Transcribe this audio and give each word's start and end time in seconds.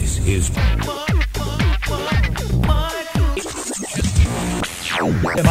This 0.00 0.18
is 0.26 0.50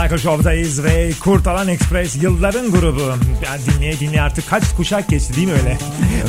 Michael 0.05 0.21
Show'dayız 0.21 0.83
ve 0.83 1.11
Kurtalan 1.19 1.67
Express 1.67 2.23
yılların 2.23 2.71
grubu. 2.71 3.01
Yani 3.45 3.61
dinleye 3.65 3.99
dinleye 3.99 4.21
artık 4.21 4.49
kaç 4.49 4.63
kuşak 4.77 5.09
geçti 5.09 5.35
değil 5.35 5.47
mi 5.47 5.53
öyle? 5.53 5.77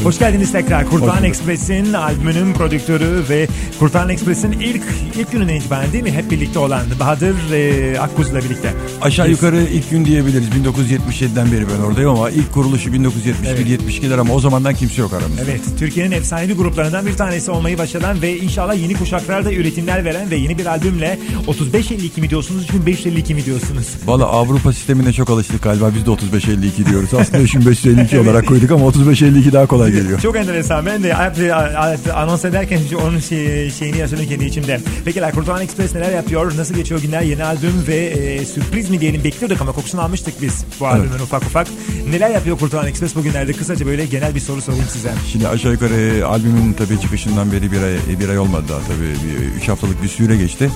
Hoş 0.02 0.18
geldiniz 0.18 0.52
tekrar. 0.52 0.90
Kurtalan 0.90 1.24
Express'in 1.24 1.92
albümünün 1.92 2.52
prodüktörü 2.54 3.24
ve 3.28 3.48
Kurtalan 3.78 4.08
Express'in 4.08 4.52
ilk 4.52 4.82
ilk 5.18 5.32
gününden 5.32 5.54
itibaren 5.54 5.92
değil 5.92 6.04
mi? 6.04 6.12
Hep 6.12 6.30
birlikte 6.30 6.58
olan 6.58 6.82
Bahadır 7.00 7.36
e, 7.52 8.00
Akkuz'la 8.00 8.38
birlikte. 8.38 8.72
Aşağı 9.02 9.26
Biz- 9.26 9.32
yukarı 9.32 9.60
ilk 9.60 9.90
gün 9.90 10.04
diyebiliriz. 10.04 10.48
1977'den 10.48 11.52
beri 11.52 11.66
ben 11.68 11.82
oradayım 11.82 12.10
ama 12.10 12.30
ilk 12.30 12.52
kuruluşu 12.52 12.90
1971-72'ler 12.90 14.20
ama 14.20 14.34
o 14.34 14.40
zamandan 14.40 14.74
kimse 14.74 15.02
yok 15.02 15.12
aramızda. 15.12 15.42
Evet, 15.42 15.60
Türkiye'nin 15.78 16.12
efsanevi 16.12 16.52
gruplarından 16.52 17.06
bir 17.06 17.16
tanesi 17.16 17.50
olmayı 17.50 17.78
başaran 17.78 18.22
ve 18.22 18.38
inşallah 18.38 18.74
yeni 18.82 18.94
kuşaklarda 18.94 19.52
üretimler 19.52 20.04
veren 20.04 20.30
ve 20.30 20.36
yeni 20.36 20.58
bir 20.58 20.66
albümle 20.66 21.18
35-52 21.46 22.20
mi 22.20 22.30
diyorsunuz, 22.30 22.66
35-52 22.66 23.34
mi 23.34 23.44
diyorsunuz? 23.44 23.65
Valla 24.06 24.26
Avrupa 24.26 24.72
sistemine 24.72 25.12
çok 25.12 25.30
alıştık 25.30 25.62
galiba. 25.62 25.90
Biz 25.94 26.06
de 26.06 26.10
35-52 26.10 26.90
diyoruz. 26.90 27.14
Aslında 27.14 27.42
35-52 27.42 28.18
olarak 28.18 28.46
koyduk 28.46 28.70
ama 28.70 28.86
35-52 28.86 29.52
daha 29.52 29.66
kolay 29.66 29.92
geliyor. 29.92 30.20
Çok 30.20 30.36
enteresan. 30.36 30.86
Ben 30.86 31.02
de 31.02 31.14
anons 32.14 32.44
ederken 32.44 32.80
onun 33.02 33.18
şey, 33.20 33.70
şeyini 33.70 33.98
yaşadım 33.98 34.26
kendi 34.28 34.44
içimde. 34.44 34.80
Peki 35.04 35.20
Kurtalan 35.34 35.62
Express 35.62 35.94
neler 35.94 36.12
yapıyor? 36.12 36.56
Nasıl 36.56 36.74
geçiyor 36.74 37.02
günler? 37.02 37.22
Yeni 37.22 37.44
albüm 37.44 37.84
ve 37.88 37.96
e, 37.96 38.44
sürpriz 38.44 38.90
mi 38.90 39.00
diyelim 39.00 39.24
bekliyorduk 39.24 39.60
ama 39.60 39.72
kokusunu 39.72 40.00
almıştık 40.00 40.42
biz 40.42 40.64
bu 40.80 40.86
albümün 40.86 41.18
ufak 41.18 41.42
ufak. 41.42 41.66
Neler 42.10 42.30
yapıyor 42.30 42.58
Kurtalan 42.58 42.86
Express 42.86 43.16
bugünlerde? 43.16 43.52
Kısaca 43.52 43.86
böyle 43.86 44.06
genel 44.06 44.34
bir 44.34 44.40
soru 44.40 44.62
sorayım 44.62 44.84
size. 44.92 45.12
Şimdi 45.32 45.48
aşağı 45.48 45.72
yukarı 45.72 46.26
albümün 46.26 46.72
tabii 46.72 47.00
çıkışından 47.00 47.52
beri 47.52 47.72
bir 47.72 47.82
ay, 47.82 48.20
bir 48.20 48.28
ay 48.28 48.38
olmadı 48.38 48.64
daha 48.68 48.78
tabii. 48.80 49.08
Bir, 49.08 49.56
üç 49.56 49.68
haftalık 49.68 50.02
bir 50.02 50.08
süre 50.08 50.36
geçti. 50.36 50.70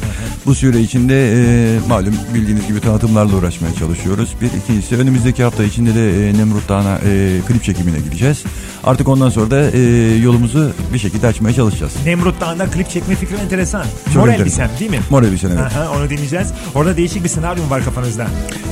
Bu 0.47 0.55
süre 0.55 0.81
içinde 0.81 1.33
e, 1.33 1.79
malum 1.89 2.15
bildiğiniz 2.35 2.67
gibi 2.67 2.81
tanıtımlarla 2.81 3.37
uğraşmaya 3.37 3.75
çalışıyoruz. 3.75 4.35
Bir 4.41 4.47
ikincisi 4.63 4.97
önümüzdeki 4.97 5.43
hafta 5.43 5.65
içinde 5.65 5.95
de 5.95 6.29
e, 6.29 6.35
Nemrut 6.35 6.69
Dağı'na 6.69 6.99
e, 7.05 7.41
klip 7.49 7.65
çekimine 7.65 7.99
gideceğiz. 7.99 8.43
Artık 8.85 9.09
ondan 9.09 9.31
sonra 9.31 9.51
da 9.51 9.71
e, 9.71 9.81
yolumuzu 10.17 10.73
bir 10.93 10.99
şekilde 10.99 11.27
açmaya 11.27 11.55
çalışacağız. 11.55 11.93
Nemrut 12.07 12.41
Dağı'nda 12.41 12.67
klip 12.67 12.91
çekme 12.91 13.15
fikri 13.15 13.37
enteresan. 13.37 13.85
Çok 14.15 14.17
Mor 14.17 14.29
elbisem 14.29 14.71
değil 14.81 14.91
mi? 14.91 15.01
Mor 15.11 15.23
elbisen 15.23 15.49
evet. 15.51 15.61
Aha, 15.61 15.91
onu 15.97 16.11
dinleyeceğiz. 16.11 16.49
Orada 16.75 16.97
değişik 16.97 17.25
bir 17.25 17.29
senaryo 17.29 17.65
mu 17.65 17.71
var 17.71 17.85
kafanızda? 17.85 18.27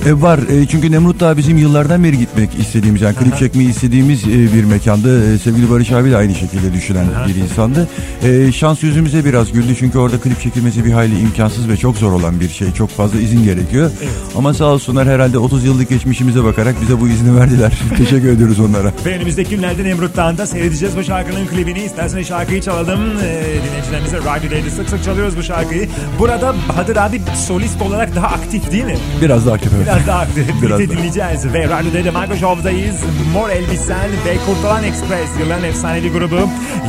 E, 0.06 0.22
var 0.22 0.38
e, 0.38 0.66
çünkü 0.66 0.92
Nemrut 0.92 1.20
Dağı 1.20 1.36
bizim 1.36 1.58
yıllardan 1.58 2.04
beri 2.04 2.18
gitmek 2.18 2.47
istediğimiz 2.60 3.02
yani 3.02 3.14
klip 3.14 3.36
çekmeyi 3.38 3.70
istediğimiz 3.70 4.24
e, 4.24 4.28
bir 4.54 4.64
mekandı. 4.64 5.34
E, 5.34 5.38
sevgili 5.38 5.70
Barış 5.70 5.92
abi 5.92 6.10
de 6.10 6.16
aynı 6.16 6.34
şekilde 6.34 6.72
düşünen 6.72 7.06
bir 7.28 7.34
insandı. 7.34 7.88
E, 8.22 8.52
şans 8.52 8.82
yüzümüze 8.82 9.24
biraz 9.24 9.52
güldü 9.52 9.76
çünkü 9.78 9.98
orada 9.98 10.18
klip 10.20 10.40
çekilmesi 10.40 10.84
bir 10.84 10.92
hayli 10.92 11.20
imkansız 11.20 11.68
ve 11.68 11.76
çok 11.76 11.96
zor 11.96 12.12
olan 12.12 12.40
bir 12.40 12.48
şey. 12.48 12.72
Çok 12.72 12.90
fazla 12.90 13.20
izin 13.20 13.44
gerekiyor. 13.44 13.90
Ama 14.36 14.54
sağ 14.54 14.64
olsunlar 14.64 15.08
herhalde 15.08 15.38
30 15.38 15.64
yıllık 15.64 15.88
geçmişimize 15.88 16.44
bakarak 16.44 16.74
bize 16.82 17.00
bu 17.00 17.08
izni 17.08 17.36
verdiler. 17.40 17.72
Teşekkür 17.96 18.28
ediyoruz 18.28 18.60
onlara. 18.60 18.92
Ve 19.06 19.16
önümüzdeki 19.16 19.50
günlerde 19.56 19.84
Nemrut 19.84 20.16
Dağı'nda 20.16 20.46
seyredeceğiz 20.46 20.96
bu 20.96 21.02
şarkının 21.04 21.46
klibini. 21.46 21.84
İsterseniz 21.84 22.26
şarkıyı 22.28 22.60
çalalım. 22.62 23.00
Ee, 23.22 23.44
dinleyicilerimize 23.66 24.18
Radyo 24.18 24.50
Day'de 24.50 24.70
sık 24.70 24.88
sık 24.88 25.04
çalıyoruz 25.04 25.36
bu 25.36 25.42
şarkıyı. 25.42 25.88
Burada 26.18 26.54
Bahadır 26.68 26.96
abi 26.96 27.20
solist 27.46 27.82
olarak 27.82 28.14
daha 28.16 28.26
aktif 28.26 28.72
değil 28.72 28.84
mi? 28.84 28.96
Biraz 29.22 29.46
daha 29.46 29.54
aktif 29.54 29.72
evet. 29.76 29.86
Biraz 29.86 30.06
daha 30.06 30.18
aktif. 30.20 30.46
Biraz 30.62 30.78
Birlikte 30.78 30.94
daha. 30.94 30.98
dinleyeceğiz. 30.98 31.52
Ve 31.54 31.68
Radyo 31.68 31.92
Day'de 31.92 32.10
Michael 32.10 32.37
Show'dayız. 32.40 32.96
Mor 33.32 33.50
Elbisen 33.50 34.10
ve 34.26 34.36
Kurtulan 34.46 34.84
Express. 34.84 35.30
Yılların 35.40 35.64
efsanevi 35.64 36.12
grubu. 36.12 36.40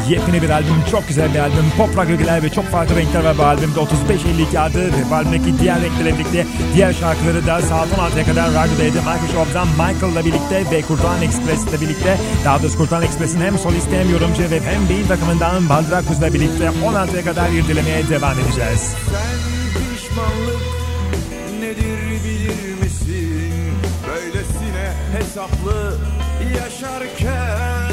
Yepyeni 0.10 0.42
bir 0.42 0.50
albüm. 0.50 0.84
Çok 0.92 1.08
güzel 1.08 1.34
bir 1.34 1.40
albüm. 1.40 1.66
Pop 1.78 1.98
rock 1.98 2.10
ögeler 2.10 2.44
ve 2.44 2.50
çok 2.50 2.66
farklı 2.66 2.96
renkler 2.96 3.24
var 3.24 3.38
bu 3.38 3.44
albümde. 3.44 3.80
35-52 3.80 4.60
adı 4.60 4.92
ve 5.12 5.16
albümdeki 5.16 5.60
diğer 5.60 5.82
renklerle 5.82 6.14
birlikte 6.14 6.46
diğer 6.76 6.94
şarkıları 6.94 7.48
da 7.48 7.62
saat 7.62 7.88
16'ya 7.88 8.26
kadar 8.26 8.50
Radyo 8.50 8.78
Day'de 8.80 9.00
Michael 9.00 9.32
Show'dan 9.34 9.68
Michael'la 9.68 10.26
birlikte 10.26 10.72
ve 10.72 10.82
Kurtulan 10.82 11.22
Express'le 11.22 11.82
birlikte 11.82 12.18
daha 12.46 12.62
doğrusu 12.62 12.78
Kurtulan 12.78 13.04
Express'in 13.04 13.42
hem 13.42 13.58
solisti 13.58 13.98
hem 13.98 14.10
yorumcu 14.10 14.44
ve 14.44 14.62
hem 14.62 14.90
beyin 14.90 15.08
takımından 15.08 15.70
Baldur 15.70 15.92
Akuz'la 15.92 16.34
birlikte 16.34 16.66
16'ya 16.66 17.24
kadar 17.24 17.50
irdelemeye 17.50 18.10
devam 18.10 18.40
edeceğiz. 18.40 18.96
Sen 19.12 19.96
pişmanlık 19.96 20.79
hesaplı 25.30 25.98
yaşarken 26.58 27.92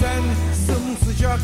Sen 0.00 0.22
sımsıcak 0.66 1.40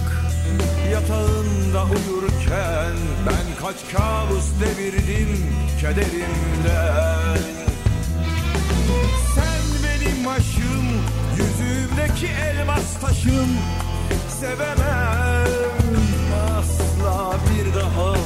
yatağında 0.92 1.84
uyurken 1.84 2.96
Ben 3.26 3.66
kaç 3.66 3.76
kabus 3.92 4.44
devirdim 4.60 5.54
kederimden 5.80 7.38
Sen 9.34 9.62
benim 9.84 10.28
aşım, 10.28 10.86
yüzümdeki 11.36 12.26
elmas 12.26 13.00
taşım 13.00 13.50
Sevemem 14.40 15.46
asla 16.58 17.36
bir 17.50 17.74
daha 17.74 18.19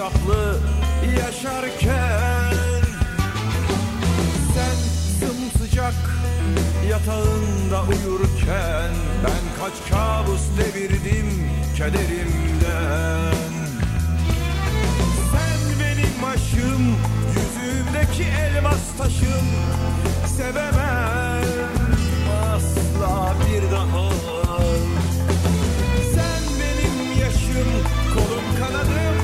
hesaplı 0.00 0.58
yaşarken 1.18 2.54
Sen 4.54 4.76
sımsıcak 5.18 5.94
yatağında 6.90 7.82
uyurken 7.82 8.90
Ben 9.24 9.60
kaç 9.60 9.90
kabus 9.90 10.42
devirdim 10.58 11.48
kederimden. 11.76 13.34
Sen 15.32 15.80
benim 15.80 16.24
aşım, 16.24 16.96
yüzümdeki 17.28 18.22
elmas 18.22 18.96
taşım. 18.98 19.46
Sevemem 20.36 21.44
asla 22.54 23.34
bir 23.46 23.70
daha. 23.72 24.10
Sen 26.14 26.42
benim 26.60 27.20
yaşım, 27.20 27.68
kolum 28.14 28.44
kanadım 28.60 29.19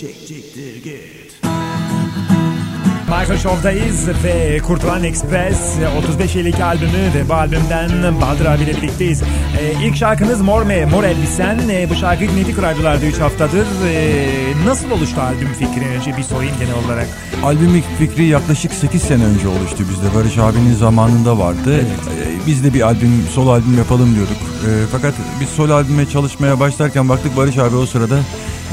çek 0.00 0.28
çektir 0.28 0.84
git 0.84 1.42
Michael 3.04 3.38
Show'dayız 3.38 4.08
ve 4.24 4.58
Kurtulan 4.58 5.04
Express 5.04 5.76
35 5.98 6.36
yıllık 6.36 6.60
albümü 6.60 7.14
ve 7.14 7.28
bu 7.28 7.34
albümden 7.34 8.20
Bahadır 8.20 8.46
abiyle 8.46 8.76
birlikteyiz. 8.76 9.22
Ee, 9.22 9.86
ilk 9.86 9.96
şarkınız 9.96 10.40
Mor 10.40 10.62
Me, 10.62 10.84
Mor 10.84 11.04
Elbisen. 11.04 11.58
Ee, 11.70 11.90
bu 11.90 11.94
şarkıyı 11.94 12.30
dinledik 12.30 12.62
radyolarda 12.62 13.06
3 13.06 13.18
haftadır. 13.18 13.66
Ee, 13.86 14.26
nasıl 14.66 14.90
oluştu 14.90 15.20
albüm 15.20 15.52
fikri? 15.52 15.86
Önce 15.88 16.16
bir 16.16 16.22
sorayım 16.22 16.54
genel 16.60 16.84
olarak. 16.84 17.08
Albüm 17.44 17.82
fikri 17.98 18.24
yaklaşık 18.24 18.72
8 18.72 19.02
sene 19.02 19.24
önce 19.24 19.48
oluştu 19.48 19.84
bizde. 19.90 20.14
Barış 20.14 20.38
abinin 20.38 20.74
zamanında 20.74 21.38
vardı. 21.38 21.80
Ee, 21.80 22.46
Biz 22.46 22.64
de 22.64 22.74
bir 22.74 22.80
albüm, 22.80 23.24
solo 23.34 23.50
albüm 23.50 23.78
yapalım 23.78 24.14
diyorduk. 24.14 24.36
Ee, 24.66 24.68
fakat 24.92 25.14
biz 25.40 25.48
solo 25.48 25.74
albüme 25.74 26.06
çalışmaya 26.06 26.60
başlarken 26.60 27.08
baktık 27.08 27.36
Barış 27.36 27.58
abi 27.58 27.76
o 27.76 27.86
sırada 27.86 28.18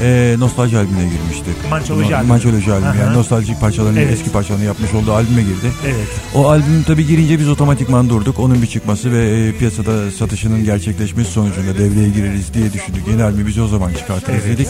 e, 0.00 0.36
nostalji 0.38 0.78
albümüne 0.78 1.02
girmişti. 1.08 1.50
Mançoloji 1.70 2.10
No- 2.10 2.14
albümü. 2.16 2.28
Mançoloji 2.28 2.72
albümü. 2.72 2.88
Aha. 2.88 2.96
Yani 2.96 3.16
nostaljik 3.16 3.60
parçalarını, 3.60 4.00
Evet. 4.00 4.12
eski 4.12 4.30
parçalarını 4.30 4.64
yapmış 4.64 4.94
olduğu 4.94 5.12
albüme 5.12 5.42
girdi. 5.42 5.72
Evet. 5.86 6.08
O 6.34 6.48
albüm 6.48 6.82
tabii 6.86 7.06
girince 7.06 7.38
biz 7.38 7.48
otomatikman 7.48 8.08
durduk. 8.08 8.38
Onun 8.38 8.62
bir 8.62 8.66
çıkması 8.66 9.12
ve 9.12 9.28
e, 9.48 9.52
piyasada 9.52 10.10
satışının 10.10 10.64
gerçekleşmesi 10.64 11.30
sonucunda 11.32 11.78
devreye 11.78 12.08
gireriz 12.08 12.54
diye 12.54 12.72
düşündük. 12.72 13.08
Yeni 13.10 13.22
albümü 13.22 13.46
biz 13.46 13.58
o 13.58 13.68
zaman 13.68 13.92
çıkartırız 13.94 14.40
Evet. 14.46 14.58
dedik. 14.58 14.68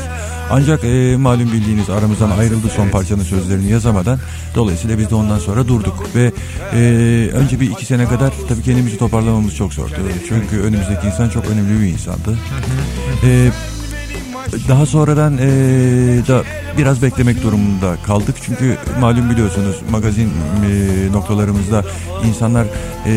Ancak 0.51 0.85
e, 0.85 1.17
malum 1.17 1.53
bildiğiniz 1.53 1.91
aramızdan 1.91 2.31
ayrıldı 2.31 2.69
son 2.77 2.83
Evet. 2.83 2.93
parçanın 2.93 3.23
sözlerini 3.23 3.71
yazamadan. 3.71 4.19
Dolayısıyla 4.55 4.99
biz 4.99 5.11
de 5.11 5.15
ondan 5.15 5.39
sonra 5.39 5.69
durduk. 5.69 6.07
Ve 6.15 6.33
e, 6.75 6.79
önce 7.35 7.61
bir 7.61 7.71
iki 7.71 7.87
sene 7.87 8.05
kadar 8.09 8.33
tabii 8.49 8.63
kendimizi 8.63 8.99
toparlamamız 8.99 9.57
çok 9.57 9.75
zordu. 9.75 9.95
Çünkü 10.29 10.61
önümüzdeki 10.61 11.07
insan 11.07 11.29
çok 11.29 11.47
önemli 11.47 11.81
bir 11.83 11.87
insandı. 11.87 12.39
E, 13.25 13.49
daha 14.69 14.87
sonradan 14.87 15.39
e, 15.39 15.49
da 16.29 16.43
biraz 16.79 17.03
beklemek 17.03 17.43
durumunda 17.43 17.97
kaldık. 18.07 18.37
Çünkü 18.43 18.77
malum 19.01 19.31
biliyorsunuz 19.31 19.77
magazin 19.91 20.29
e, 20.29 21.13
noktalarımızda 21.13 21.85
insanlar 22.29 22.67
e, 23.07 23.13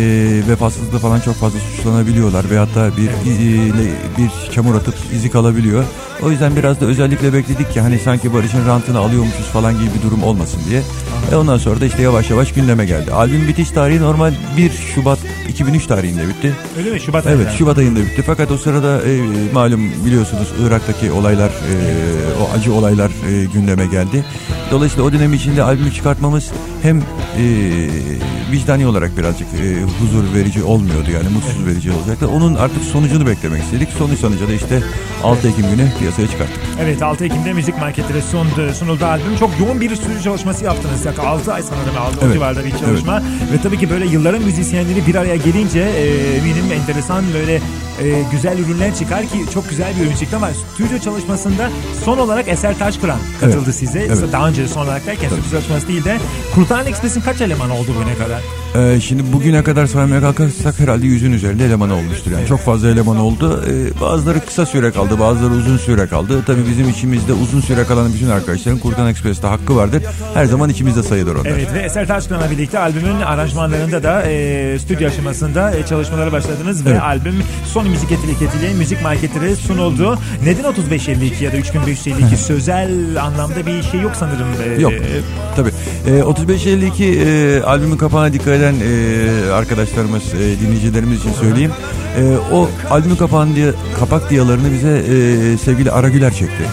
vefasızlıkla 0.50 1.00
falan 1.00 1.19
çok 1.19 1.36
fazla 1.36 1.60
suçlanabiliyorlar. 1.60 2.50
Ve 2.50 2.58
hatta 2.58 2.98
bir, 2.98 3.08
e, 3.08 3.92
bir 4.18 4.52
çamur 4.52 4.75
atıp 4.75 4.96
izi 5.13 5.31
kalabiliyor. 5.31 5.84
O 6.24 6.31
yüzden 6.31 6.56
biraz 6.56 6.81
da 6.81 6.86
özellikle 6.86 7.34
bekledik 7.34 7.74
ki 7.74 7.81
hani 7.81 8.00
sanki 8.00 8.34
Barış'ın 8.34 8.68
rantını 8.68 9.00
alıyormuşuz 9.00 9.46
falan 9.46 9.74
gibi 9.74 9.90
bir 9.98 10.02
durum 10.10 10.24
olmasın 10.24 10.62
diye. 10.69 10.81
Ve 11.31 11.36
ondan 11.36 11.58
sonra 11.58 11.81
da 11.81 11.86
işte 11.86 12.02
yavaş 12.02 12.30
yavaş 12.30 12.54
gündeme 12.54 12.86
geldi. 12.86 13.12
Albüm 13.12 13.48
bitiş 13.48 13.72
tarihi 13.72 14.02
normal 14.02 14.34
1 14.58 14.72
Şubat 14.72 15.19
2003 15.50 15.86
tarihinde 15.86 16.28
bitti. 16.28 16.54
Öyle 16.78 16.92
mi? 16.92 17.00
Şubat 17.00 17.28
Evet 17.28 17.38
ayında. 17.38 17.52
Şubat 17.52 17.78
ayında 17.78 18.00
bitti 18.00 18.24
fakat 18.25 18.52
o 18.52 18.58
sırada 18.58 19.02
e, 19.02 19.22
malum 19.54 19.92
biliyorsunuz 20.06 20.48
Irak'taki 20.68 21.12
olaylar 21.12 21.50
e, 21.50 21.75
o 22.42 22.58
acı 22.58 22.74
olaylar 22.74 23.12
e, 23.30 23.46
gündeme 23.53 23.86
geldi. 23.86 24.25
Dolayısıyla 24.71 25.03
o 25.06 25.13
dönem 25.13 25.33
içinde 25.33 25.63
albümü 25.63 25.94
çıkartmamız 25.94 26.51
hem 26.81 26.97
e, 26.97 27.03
vicdani 28.51 28.88
olarak 28.88 29.18
birazcık 29.18 29.47
e, 29.53 29.81
huzur 29.83 30.35
verici 30.35 30.63
olmuyordu 30.63 31.12
yani 31.13 31.29
mutsuz 31.29 31.65
verici 31.65 31.91
olacaktı. 31.91 32.27
Onun 32.29 32.56
artık 32.56 32.83
sonucunu 32.83 33.27
beklemek 33.27 33.63
istedik. 33.63 33.89
Sonuç 33.97 34.19
sonucu 34.19 34.47
da 34.47 34.53
işte 34.53 34.83
6 35.23 35.47
Ekim 35.47 35.65
günü 35.69 35.88
piyasaya 36.00 36.27
çıkarttık. 36.27 36.59
Evet 36.81 37.01
6 37.01 37.25
Ekim'de 37.25 37.53
müzik 37.53 37.77
marketlere 37.79 38.21
sundu, 38.21 38.73
sunuldu 38.73 39.06
albüm. 39.06 39.35
Çok 39.39 39.50
yoğun 39.59 39.81
bir 39.81 39.95
stüdyo 39.95 40.21
çalışması 40.23 40.65
yaptınız. 40.65 41.06
Yaklaşık 41.06 41.29
6 41.31 41.53
ay 41.53 41.62
sanırım 41.63 41.97
aldı 41.97 42.17
o 42.21 42.25
Evet. 42.25 42.33
civarda 42.33 42.65
bir 42.65 42.71
çalışma. 42.77 43.19
Ve 43.53 43.62
tabii 43.63 43.77
ki 43.79 43.89
böyle 43.89 44.06
yılların 44.06 44.44
müzisyenleri 44.44 45.07
bir 45.07 45.15
araya 45.15 45.35
gelince 45.35 45.79
e, 45.79 46.35
eminim 46.38 46.71
enteresan 46.81 47.24
böyle 47.33 47.56
e, 47.56 48.24
güzel 48.31 48.59
ürünler 48.59 48.95
çıkar 48.95 49.21
ki 49.21 49.45
çok 49.53 49.69
güzel 49.69 49.94
bir 50.00 50.06
ürün 50.07 50.15
çıktı 50.15 50.35
ama 50.38 50.50
stüdyo 50.74 51.00
çalışmasında 51.00 51.69
son 52.06 52.17
olarak 52.17 52.47
Eser 52.47 52.79
Taşkıran 52.79 53.19
katıldı 53.39 53.62
Evet. 53.65 53.75
size. 53.75 54.00
Evet. 54.00 54.31
Daha 54.31 54.47
önce 54.47 54.61
son 54.68 54.86
olarak 54.86 55.06
derken 55.06 55.30
stüdyo 55.30 55.50
çalışması 55.52 55.88
değil 55.88 56.04
de 56.04 56.18
Kurtaran 56.56 56.86
Express'in 56.88 57.22
kaç 57.22 57.42
elemanı 57.42 57.74
oldu 57.74 57.88
bugüne 57.96 58.16
kadar? 58.18 58.42
Ee, 58.75 59.00
şimdi 59.01 59.33
bugüne 59.33 59.63
kadar 59.63 59.85
saymaya 59.85 60.21
kalkarsak 60.21 60.79
herhalde 60.79 61.06
yüzün 61.07 61.31
üzerinde 61.31 61.65
eleman 61.65 61.89
olmuştur. 61.89 62.31
Yani 62.31 62.47
çok 62.47 62.59
fazla 62.59 62.89
eleman 62.89 63.18
oldu. 63.18 63.63
Ee, 63.69 64.01
bazıları 64.01 64.45
kısa 64.45 64.65
süre 64.65 64.91
kaldı, 64.91 65.19
bazıları 65.19 65.53
uzun 65.53 65.77
süre 65.77 66.07
kaldı. 66.07 66.44
Tabii 66.47 66.62
bizim 66.69 66.89
içimizde 66.89 67.33
uzun 67.33 67.62
süre 67.62 67.83
kalan 67.83 68.13
bütün 68.13 68.27
arkadaşların 68.29 68.79
Kurtan 68.79 69.07
Express'te 69.07 69.47
hakkı 69.47 69.75
vardır. 69.75 70.03
Her 70.33 70.45
zaman 70.45 70.69
içimizde 70.69 71.03
sayılır 71.03 71.35
onlar. 71.35 71.45
Evet 71.45 71.73
ve 71.73 71.79
Eser 71.79 72.07
Taşkıran'la 72.07 72.51
birlikte 72.51 72.79
albümün 72.79 73.21
aranjmanlarında 73.21 74.03
da 74.03 74.21
e, 74.27 74.79
stüdyo 74.79 75.07
aşamasında 75.09 75.75
e, 75.75 75.85
çalışmalara 75.85 76.31
başladınız 76.31 76.85
ve 76.85 76.89
Evet. 76.89 77.01
albüm 77.01 77.35
Sony 77.65 77.89
Müzik 77.89 78.12
etiketiyle 78.12 78.74
müzik 78.74 79.01
marketlere 79.03 79.56
sunuldu. 79.56 80.19
Neden 80.45 80.71
3552 80.71 81.44
ya 81.44 81.51
da 81.51 81.57
3552 81.57 82.38
sözel 82.38 82.91
anlamda 83.24 83.65
bir 83.65 83.83
şey 83.83 84.00
yok 84.01 84.12
sanırım. 84.19 84.47
E, 84.77 84.81
Yok. 84.81 84.94
Tabii. 85.56 85.69
Ee, 86.07 86.19
3552 86.31 87.06
e, 87.06 87.62
albümün 87.63 87.97
kapağına 87.97 88.33
dikkat 88.33 88.61
eden 88.62 88.75
e, 88.84 89.52
arkadaşlarımız, 89.52 90.34
e, 90.34 90.60
dinleyicilerimiz 90.60 91.19
için 91.19 91.34
söyleyeyim. 91.34 91.72
E, 92.18 92.38
o 92.54 92.69
albümün 92.90 93.16
kapağın 93.16 93.56
diye, 93.56 93.72
kapak 94.00 94.30
diyalarını 94.30 94.74
bize 94.74 94.98
e, 94.98 95.58
sevgili 95.58 95.92
Ara 95.92 96.10
Güler 96.10 96.34
çekti. 96.34 96.63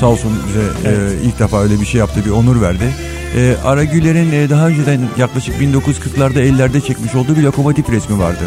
Sağ 0.00 0.06
olsun 0.06 0.30
bize 0.48 0.90
e, 0.90 0.94
ilk 1.24 1.38
defa 1.38 1.62
öyle 1.62 1.80
bir 1.80 1.86
şey 1.86 1.98
yaptı, 1.98 2.20
bir 2.24 2.30
onur 2.30 2.62
verdi. 2.62 2.94
E, 3.36 3.54
Ara 3.64 3.84
Güler'in 3.84 4.32
e, 4.32 4.50
daha 4.50 4.68
önceden 4.68 5.00
yaklaşık 5.18 5.54
1940'larda 5.60 6.38
50'lerde 6.38 6.80
çekmiş 6.86 7.14
olduğu 7.14 7.36
bir 7.36 7.42
lokomotif 7.42 7.90
resmi 7.90 8.18
vardı. 8.18 8.44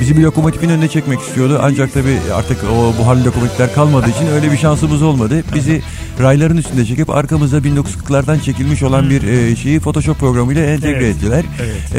Bizi 0.00 0.16
bir 0.16 0.22
lokomotifin 0.22 0.68
önüne 0.68 0.88
çekmek 0.88 1.20
istiyordu 1.20 1.60
ancak 1.62 1.94
tabii 1.94 2.18
artık 2.34 2.58
o 2.64 2.98
buharlı 2.98 3.24
lokomotifler 3.24 3.74
kalmadığı 3.74 4.10
için 4.10 4.26
öyle 4.26 4.52
bir 4.52 4.56
şansımız 4.56 5.02
olmadı. 5.02 5.44
Bizi 5.54 5.82
rayların 6.20 6.56
üstünde 6.56 6.84
çekip 6.84 7.10
arkamızda 7.10 7.58
1940'lardan 7.58 8.40
çekilmiş 8.40 8.82
olan 8.82 9.10
bir 9.10 9.22
e, 9.22 9.56
şeyi 9.56 9.80
Photoshop 9.80 10.18
programıyla 10.18 10.64
entegre 10.64 11.04
Evet. 11.04 11.16
ettiler. 11.16 11.44
Evet. 11.62 11.94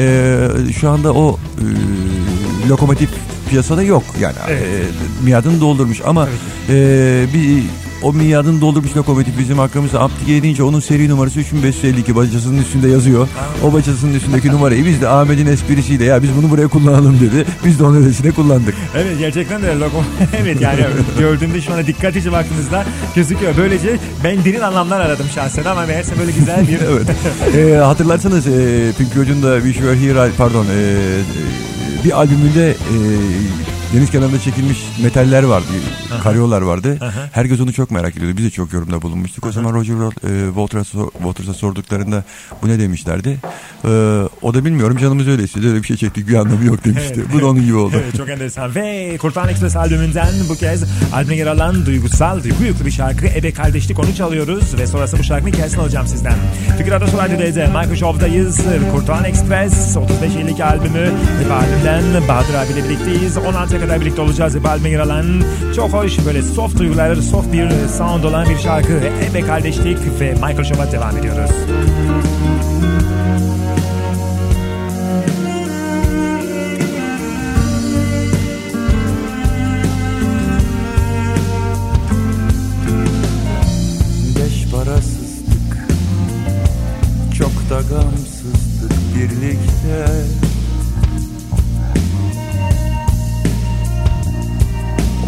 E, 0.68 0.72
şu 0.72 0.90
anda 0.90 1.12
o 1.14 1.38
e, 1.58 2.68
lokomotif 2.68 3.10
piyasada 3.50 3.82
yok 3.82 4.02
yani 4.20 4.34
Evet. 4.48 4.62
e, 4.62 5.24
miadını 5.24 5.60
doldurmuş 5.60 6.00
ama 6.04 6.28
e, 6.68 7.26
bir 7.34 7.62
o 8.02 8.12
miadını 8.12 8.60
doldurmuş 8.60 8.96
lokomotif 8.96 9.38
bizim 9.38 9.58
hakkımızda 9.58 10.00
aptike 10.00 10.36
edince 10.36 10.62
onun 10.62 10.80
seri 10.80 11.08
numarası 11.08 11.40
3552 11.40 12.16
bacasının 12.16 12.58
üstünde 12.58 12.88
yazıyor. 12.88 13.28
O 13.64 13.72
bacasının 13.72 14.14
üstündeki 14.14 14.48
numarayı 14.48 14.86
biz 14.86 15.00
de 15.00 15.08
Ahmet'in 15.08 15.46
esprisiyle 15.46 16.04
ya 16.04 16.22
biz 16.22 16.30
bunu 16.36 16.50
buraya 16.50 16.68
kullanalım 16.68 17.20
dedi. 17.20 17.46
Biz 17.64 17.78
de 17.78 17.84
onun 17.84 17.96
öylesine 17.96 18.30
kullandık. 18.30 18.74
Evet 18.96 19.18
gerçekten 19.18 19.62
de 19.62 19.66
logo 19.78 20.02
evet 20.42 20.60
yani 20.60 20.80
gördüğümde 21.18 21.60
şu 21.60 21.72
anda 21.72 21.86
dikkatlice 21.86 22.32
baktığınızda 22.32 22.84
gözüküyor. 23.14 23.52
Böylece 23.56 23.98
ben 24.24 24.44
derin 24.44 24.60
anlamlar 24.60 25.00
aradım 25.00 25.26
şahsen 25.34 25.64
ama 25.64 25.86
meğerse 25.86 26.18
böyle 26.18 26.32
güzel 26.32 26.68
bir 26.68 26.78
evet. 26.90 27.08
E, 27.56 27.76
hatırlarsanız 27.76 28.46
e, 28.46 28.92
Pink 28.98 29.12
Floyd'un 29.12 29.42
da 29.42 29.60
We 29.62 29.72
Were 29.72 30.00
Here 30.00 30.30
pardon 30.38 30.64
e, 30.64 30.68
e, 30.68 31.77
bir 32.04 32.18
albümünde 32.18 32.70
e, 32.70 32.96
deniz 33.94 34.10
kenarında 34.10 34.38
çekilmiş 34.40 34.78
metaller 35.02 35.42
vardı. 35.42 35.66
Karyolar 36.22 36.62
vardı. 36.62 36.98
Herkes 37.32 37.60
onu 37.60 37.72
çok 37.72 37.90
merak 37.90 38.16
ediyordu. 38.16 38.36
Biz 38.36 38.44
de 38.44 38.50
çok 38.50 38.72
yorumda 38.72 39.02
bulunmuştuk. 39.02 39.46
O 39.46 39.52
zaman 39.52 39.72
Roger 39.74 39.94
e, 39.94 40.46
Waters'a, 40.46 40.84
sor- 40.84 41.10
Waters'a 41.12 41.54
sorduklarında 41.54 42.24
bu 42.62 42.68
ne 42.68 42.78
demişlerdi. 42.78 43.38
E, 43.84 43.88
o 44.42 44.54
da 44.54 44.64
bilmiyorum 44.64 44.96
canımız 44.96 45.28
öyle 45.28 45.42
istedi. 45.42 45.66
Öyle 45.68 45.82
bir 45.82 45.86
şey 45.86 45.96
çektik 45.96 46.28
bir 46.28 46.34
anlamı 46.34 46.64
yok 46.64 46.84
demişti. 46.84 47.14
Evet. 47.16 47.26
Bu 47.32 47.40
da 47.40 47.46
onun 47.46 47.62
gibi 47.64 47.76
oldu. 47.76 47.96
Evet 48.04 48.16
çok 48.16 48.28
enteresan. 48.28 48.74
Ve 48.74 49.16
Kurtan 49.20 49.48
Express 49.48 49.76
albümünden 49.76 50.28
bu 50.48 50.54
kez 50.54 50.84
albüme 51.12 51.36
yer 51.36 51.46
alan 51.46 51.86
duygusal, 51.86 52.42
duygu 52.44 52.64
yüklü 52.64 52.86
bir 52.86 52.90
şarkı 52.90 53.26
Ebe 53.26 53.52
Kardeşlik 53.52 53.98
onu 53.98 54.14
çalıyoruz 54.14 54.78
ve 54.78 54.86
sonrası 54.86 55.18
bu 55.18 55.22
şarkının 55.22 55.52
hikayesini 55.52 55.80
alacağım 55.80 56.06
sizden. 56.06 56.34
Fikir 56.78 56.90
Radyo 56.92 57.18
Radyo'dayız. 57.18 57.56
Michael 57.56 57.96
Show'dayız. 57.96 58.60
Kurtan 58.94 59.24
Express 59.24 59.96
35 59.96 60.34
yıllık 60.34 60.60
albümü 60.60 61.12
ve 61.48 61.52
albümden 61.52 62.28
Bahadır 62.28 62.54
abiyle 62.54 62.84
birlikteyiz. 62.88 63.36
16'ya 63.78 63.86
kadar 63.86 64.00
birlikte 64.00 64.20
olacağız. 64.20 64.56
Albüme 64.56 64.90
yer 64.90 65.00
alan. 65.00 65.42
Çok 65.76 65.92
hoş 65.92 66.26
böyle 66.26 66.42
soft 66.42 66.78
duygular, 66.78 67.16
soft 67.16 67.52
bir 67.52 67.70
sound 67.98 68.24
olan 68.24 68.48
bir 68.48 68.58
şarkı. 68.58 69.00
Ebe 69.30 69.40
Kardeşlik 69.40 69.98
ve 70.20 70.32
Michael 70.32 70.64
Show'a 70.64 70.92
devam 70.92 71.16
ediyoruz. 71.16 71.50
Da 87.70 87.80
gamsızdık 87.80 88.92
birlikte 89.16 90.06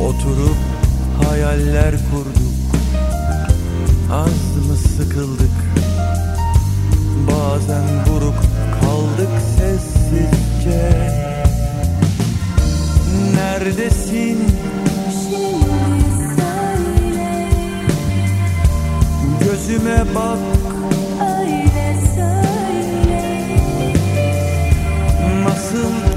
Oturup 0.04 0.56
hayaller 1.24 1.94
kurduk. 2.10 2.50
Az 4.12 4.66
mı 4.66 4.76
sıkıldık? 4.76 5.50
Bazen 7.26 7.84
buruk 8.06 8.40
kaldık 8.80 9.30
sessizce. 9.58 11.10
Neredesin? 13.34 14.38
Gözüme 19.40 20.04
bak. 20.14 20.38
Öyle 21.40 21.96
söyle. 22.14 23.46
Nasıl 25.44 26.09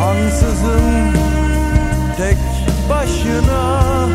ansızın 0.00 1.14
tek 2.16 2.38
başına. 2.90 4.08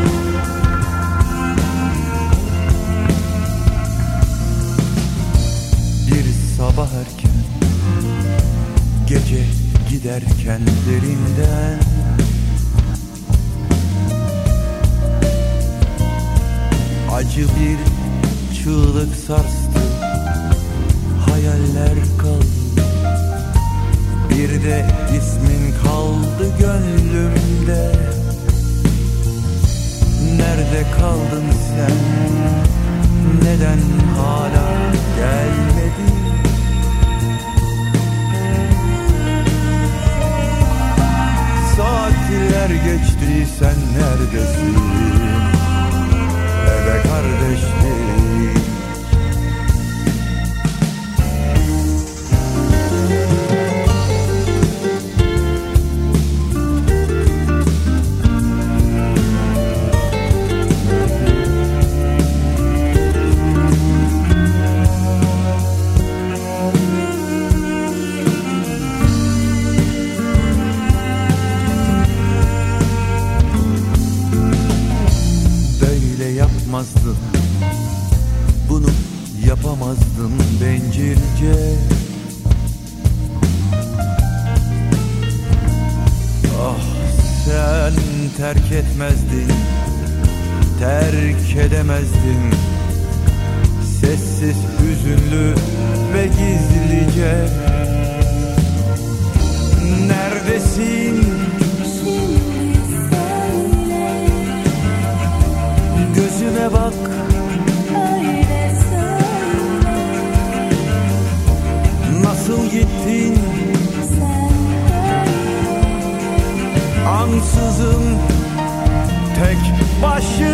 Bir 6.06 6.56
sabah 6.56 6.88
erken 6.88 7.30
gece 9.06 9.44
giderken 9.90 10.60
derinden. 10.88 11.80
Acı 17.12 17.40
bir 17.40 17.78
çığlık 18.56 19.16
sarstı 19.26 19.80
Hayaller 21.26 21.96
de 24.64 24.86
ismin 25.16 25.74
kaldı 25.84 26.58
gönlümde. 26.58 27.92
Nerede 30.36 30.84
kaldın 30.96 31.44
sen? 31.68 31.96
Neden 33.42 33.78
hala 34.16 34.70
gelmedin? 35.16 36.20
Saatler 41.76 42.70
geçti 42.70 43.46
sen 43.58 43.76
neredesin? 43.96 44.76
Eve 46.66 47.02
kardeşlik 47.02 48.29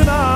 başına 0.07 0.36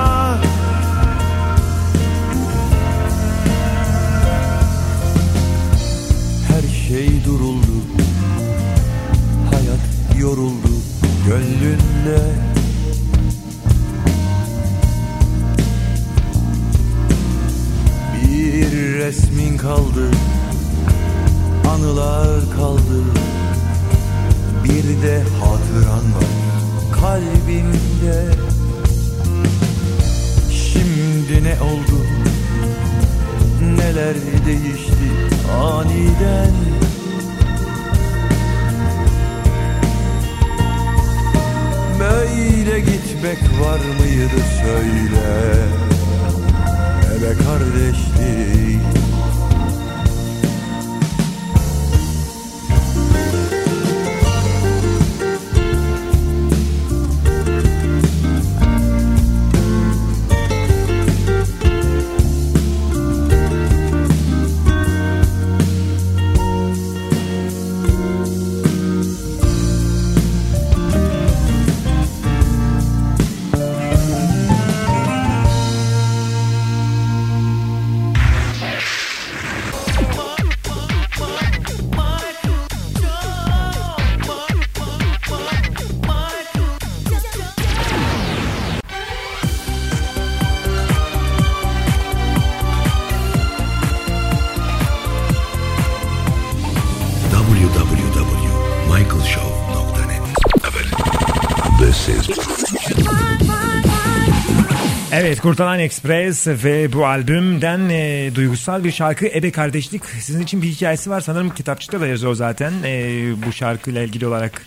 Kurtalan 105.41 105.79
Express 105.79 106.47
ve 106.47 106.93
bu 106.93 107.05
albümden 107.05 107.89
e, 107.89 108.31
duygusal 108.35 108.83
bir 108.83 108.91
şarkı 108.91 109.27
Ebe 109.27 109.51
Kardeşlik. 109.51 110.05
Sizin 110.05 110.41
için 110.41 110.61
bir 110.61 110.67
hikayesi 110.67 111.09
var 111.09 111.21
sanırım 111.21 111.49
kitapçıkta 111.49 112.01
da 112.01 112.07
yazıyor 112.07 112.33
zaten 112.33 112.73
e, 112.83 113.23
bu 113.47 113.51
şarkıyla 113.53 114.03
ilgili 114.03 114.27
olarak. 114.27 114.65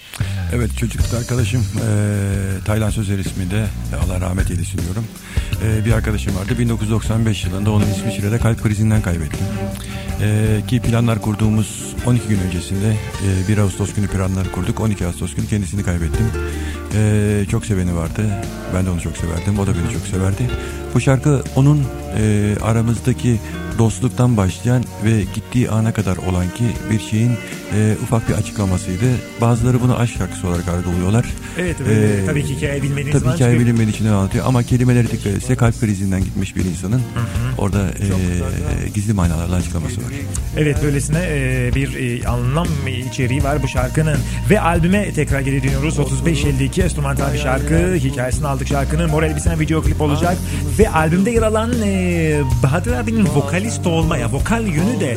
Evet 0.55 0.77
çocukluk 0.79 1.15
arkadaşım 1.21 1.61
e, 1.61 2.65
Taylan 2.65 2.91
Sözer 2.91 3.19
isminde 3.19 3.67
Allah 4.05 4.21
rahmet 4.21 4.51
eylesin 4.51 4.79
diyorum. 4.79 5.05
E, 5.65 5.85
bir 5.85 5.93
arkadaşım 5.93 6.37
vardı 6.37 6.59
1995 6.59 7.45
yılında 7.45 7.71
onu 7.71 7.85
İsviçre'de 7.85 8.39
kalp 8.39 8.63
krizinden 8.63 9.03
kaybettim. 9.03 9.47
E, 10.23 10.61
ki 10.69 10.83
planlar 10.83 11.21
kurduğumuz 11.21 11.95
12 12.07 12.29
gün 12.29 12.39
öncesinde 12.39 12.97
e, 13.45 13.49
1 13.49 13.59
Ağustos 13.59 13.95
günü 13.95 14.09
planları 14.09 14.53
kurduk 14.53 14.81
12 14.81 15.07
Ağustos 15.07 15.35
günü 15.35 15.47
kendisini 15.47 15.83
kaybettim. 15.83 16.31
E, 16.95 17.45
çok 17.51 17.67
seveni 17.67 17.97
vardı 17.97 18.23
ben 18.75 18.87
de 18.87 18.91
onu 18.91 19.01
çok 19.01 19.17
severdim 19.17 19.59
o 19.59 19.67
da 19.67 19.71
beni 19.71 19.93
çok 19.93 20.07
severdi. 20.07 20.51
Bu 20.95 21.01
şarkı 21.01 21.43
onun 21.57 21.83
e, 22.19 22.55
aramızdaki 22.63 23.41
dostluktan 23.79 24.37
başlayan 24.37 24.85
ve 25.05 25.21
gittiği 25.35 25.71
ana 25.71 25.93
kadar 25.93 26.17
olan 26.17 26.45
ki 26.51 26.65
bir 26.91 27.01
şeyin 27.01 27.33
e, 27.77 27.95
ufak 28.03 28.29
bir 28.29 28.35
açıklamasıydı. 28.35 29.05
Bazıları 29.41 29.81
bunu 29.81 29.99
aşk 29.99 30.17
şarkısı 30.19 30.49
olarak 30.49 30.69
algılıyorlar. 30.69 31.25
Evet, 31.59 31.77
Ee, 31.89 31.93
e, 32.23 32.27
tabii 32.27 32.45
ki 32.45 32.57
hikaye 32.57 32.83
bilmeniz 32.83 33.13
Tabii 33.13 33.25
var. 33.25 33.35
hikaye 33.35 33.61
bilinmediği 33.61 33.95
için 33.95 34.07
anlatıyor 34.07 34.45
ama 34.47 34.63
kelimeleri 34.63 35.11
dikkat 35.11 35.27
etse 35.27 35.57
kalp 35.57 35.81
krizinden 35.81 36.21
gitmiş 36.25 36.57
bir 36.57 36.65
insanın 36.65 37.03
orada 37.59 37.89
e, 37.89 38.89
gizli 38.95 39.13
manalarla 39.13 39.57
açıklaması 39.57 39.97
var. 39.97 40.13
Evet 40.57 40.77
böylesine 40.83 41.19
e, 41.29 41.71
bir 41.75 41.95
e, 42.23 42.29
anlam 42.29 42.67
içeriği 43.11 43.45
var 43.45 43.63
bu 43.63 43.69
şarkının. 43.69 44.19
Ve 44.51 44.61
albüme 44.61 45.13
tekrar 45.13 45.41
geri 45.41 45.63
dönüyoruz. 45.63 45.99
3552 45.99 46.83
enstrümantal 46.83 47.33
bir 47.33 47.39
şarkı. 47.39 47.95
Hikayesini 47.95 48.47
aldık 48.47 48.69
şarkının. 48.69 49.11
Mor 49.11 49.23
Elbisen 49.23 49.61
video 49.61 49.83
klip 49.83 50.01
olacak. 50.01 50.37
Ve 50.79 50.91
albümde 50.91 51.31
yer 51.31 51.43
alan 51.43 51.73
e, 51.83 52.04
Bahadır 52.63 52.93
abinin 52.93 53.27
vokalist 53.35 53.87
olma 53.87 54.17
ya 54.17 54.33
vokal 54.33 54.67
yönü 54.67 55.01
de 55.01 55.17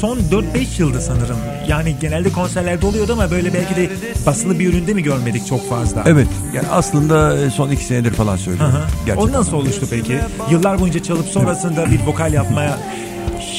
son 0.00 0.18
4-5 0.18 0.42
yılda 0.78 1.00
sanırım. 1.00 1.36
Yani 1.68 1.96
genelde 2.00 2.28
konserlerde 2.32 2.86
oluyordu 2.86 3.12
ama 3.12 3.30
böyle 3.30 3.54
belki 3.54 3.76
de 3.76 3.90
basılı 4.26 4.58
bir 4.58 4.68
üründe 4.68 4.94
mi 4.94 5.02
görmedik 5.02 5.46
çok 5.46 5.68
fazla? 5.70 6.04
Evet 6.06 6.28
yani 6.54 6.66
aslında 6.70 7.38
e, 7.38 7.50
son 7.50 7.70
iki 7.70 7.84
senedir 7.84 8.12
falan 8.12 8.36
söylüyorum. 8.36 8.74
Gerçekten. 9.06 9.32
O 9.34 9.38
nasıl 9.40 9.56
oluştu 9.56 9.86
peki? 9.90 10.18
Yıllar 10.50 10.80
boyunca 10.80 11.02
çalıp 11.02 11.26
sonrasında 11.26 11.90
bir 11.90 12.06
vokal 12.06 12.32
yapmaya 12.32 12.78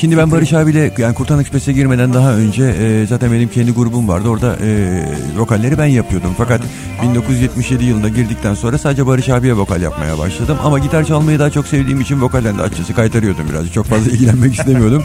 Şimdi 0.03 0.17
ben 0.17 0.31
Barış 0.31 0.53
abiyle 0.53 0.93
yani 0.97 1.15
Kurtan 1.15 1.39
Ekspres'e 1.39 1.73
girmeden 1.73 2.13
daha 2.13 2.33
önce 2.33 2.63
e, 2.63 3.05
zaten 3.07 3.31
benim 3.31 3.49
kendi 3.49 3.71
grubum 3.71 4.07
vardı. 4.07 4.29
Orada 4.29 4.57
e, 4.63 5.01
vokalleri 5.37 5.77
ben 5.77 5.85
yapıyordum. 5.85 6.35
Fakat 6.37 6.61
1977 7.03 7.83
yılında 7.83 8.09
girdikten 8.09 8.53
sonra 8.53 8.77
sadece 8.77 9.07
Barış 9.07 9.29
abiye 9.29 9.53
vokal 9.53 9.81
yapmaya 9.81 10.17
başladım. 10.19 10.57
Ama 10.63 10.79
gitar 10.79 11.03
çalmayı 11.03 11.39
daha 11.39 11.49
çok 11.49 11.67
sevdiğim 11.67 12.01
için 12.01 12.21
vokalden 12.21 12.57
de 12.57 12.61
açıkçası 12.61 12.93
kaytarıyordum 12.93 13.49
biraz. 13.49 13.71
Çok 13.71 13.85
fazla 13.85 14.11
ilgilenmek 14.11 14.53
istemiyordum. 14.53 15.03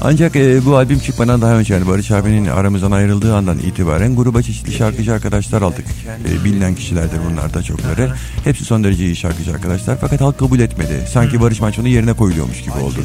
Ancak 0.00 0.36
e, 0.36 0.64
bu 0.64 0.76
albüm 0.76 0.98
çıkmadan 0.98 1.42
daha 1.42 1.52
önce 1.52 1.74
yani 1.74 1.86
Barış 1.88 2.10
abinin 2.10 2.46
aramızdan 2.46 2.90
ayrıldığı 2.90 3.36
andan 3.36 3.58
itibaren 3.58 4.16
gruba 4.16 4.42
çeşitli 4.42 4.72
şarkıcı 4.72 5.12
arkadaşlar 5.12 5.62
aldık. 5.62 5.84
E, 6.28 6.44
bilinen 6.44 6.74
kişilerdir 6.74 7.18
bunlar 7.30 7.54
da 7.54 7.62
çokları. 7.62 8.10
Hepsi 8.44 8.64
son 8.64 8.84
derece 8.84 9.04
iyi 9.04 9.16
şarkıcı 9.16 9.52
arkadaşlar. 9.52 9.98
Fakat 10.00 10.20
halk 10.20 10.38
kabul 10.38 10.60
etmedi. 10.60 11.04
Sanki 11.12 11.40
Barış 11.40 11.60
Manço'nun 11.60 11.88
yerine 11.88 12.12
koyuluyormuş 12.12 12.62
gibi 12.62 12.84
oldu. 12.84 13.00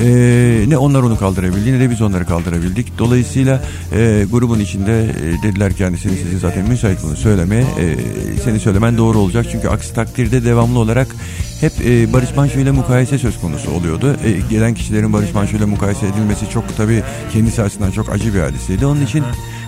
Ee, 0.00 0.64
ne 0.68 0.78
onlar 0.78 1.02
onu 1.02 1.18
kaldırabildi 1.18 1.72
ne 1.72 1.80
de 1.80 1.90
biz 1.90 2.02
onları 2.02 2.26
kaldırabildik. 2.26 2.98
Dolayısıyla 2.98 3.62
e, 3.92 4.24
grubun 4.30 4.60
içinde 4.60 5.04
e, 5.04 5.42
dediler 5.42 5.72
ki 5.72 5.82
yani 5.82 5.98
senin 5.98 6.16
sesin 6.16 6.38
zaten 6.38 6.68
müsait 6.68 6.98
bunu 7.02 7.16
söylemeye. 7.16 7.62
E, 7.62 7.96
senin 8.44 8.58
söylemen 8.58 8.98
doğru 8.98 9.18
olacak. 9.18 9.46
Çünkü 9.52 9.68
aksi 9.68 9.94
takdirde 9.94 10.44
devamlı 10.44 10.78
olarak 10.78 11.08
hep 11.60 11.72
e, 11.86 12.12
Barış 12.12 12.36
Manço 12.36 12.58
ile 12.58 12.70
mukayese 12.70 13.18
söz 13.18 13.40
konusu 13.40 13.70
oluyordu. 13.70 14.16
E, 14.24 14.30
gelen 14.50 14.74
kişilerin 14.74 15.12
Barış 15.12 15.34
Manço 15.34 15.56
ile 15.56 15.64
mukayese 15.64 16.06
edilmesi 16.06 16.50
çok 16.50 16.76
tabii 16.76 17.02
kendisi 17.32 17.62
açısından 17.62 17.90
çok 17.90 18.12
acı 18.12 18.34
bir 18.34 18.40
hadiseydi. 18.40 18.86
Onun 18.86 19.04
için 19.04 19.24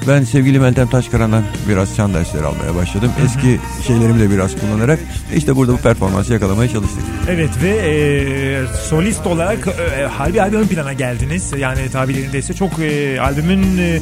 ben 0.08 0.24
sevgili 0.24 0.60
Meltem 0.60 0.88
Taşkaran'dan 0.88 1.44
biraz 1.68 1.96
çan 1.96 2.14
dersleri 2.14 2.44
almaya 2.44 2.74
başladım. 2.74 3.10
Eski 3.24 3.60
şeylerimi 3.86 4.20
de 4.20 4.30
biraz 4.30 4.60
kullanarak 4.60 4.98
işte 5.36 5.56
burada 5.56 5.72
bu 5.72 5.76
performansı 5.76 6.32
yakalamaya 6.32 6.70
çalıştık. 6.70 7.02
Evet 7.28 7.50
ve 7.62 7.68
e, 7.70 8.76
solist 8.88 9.26
olarak 9.26 9.68
e, 9.68 10.02
harbi 10.02 10.38
harbi 10.38 10.56
ön 10.56 10.66
plana 10.66 10.92
geldiniz. 10.92 11.52
Yani 11.58 11.90
tabirlerindeyse 11.90 12.54
çok 12.54 12.78
e, 12.78 13.20
albümün 13.20 13.78
e, 13.78 14.00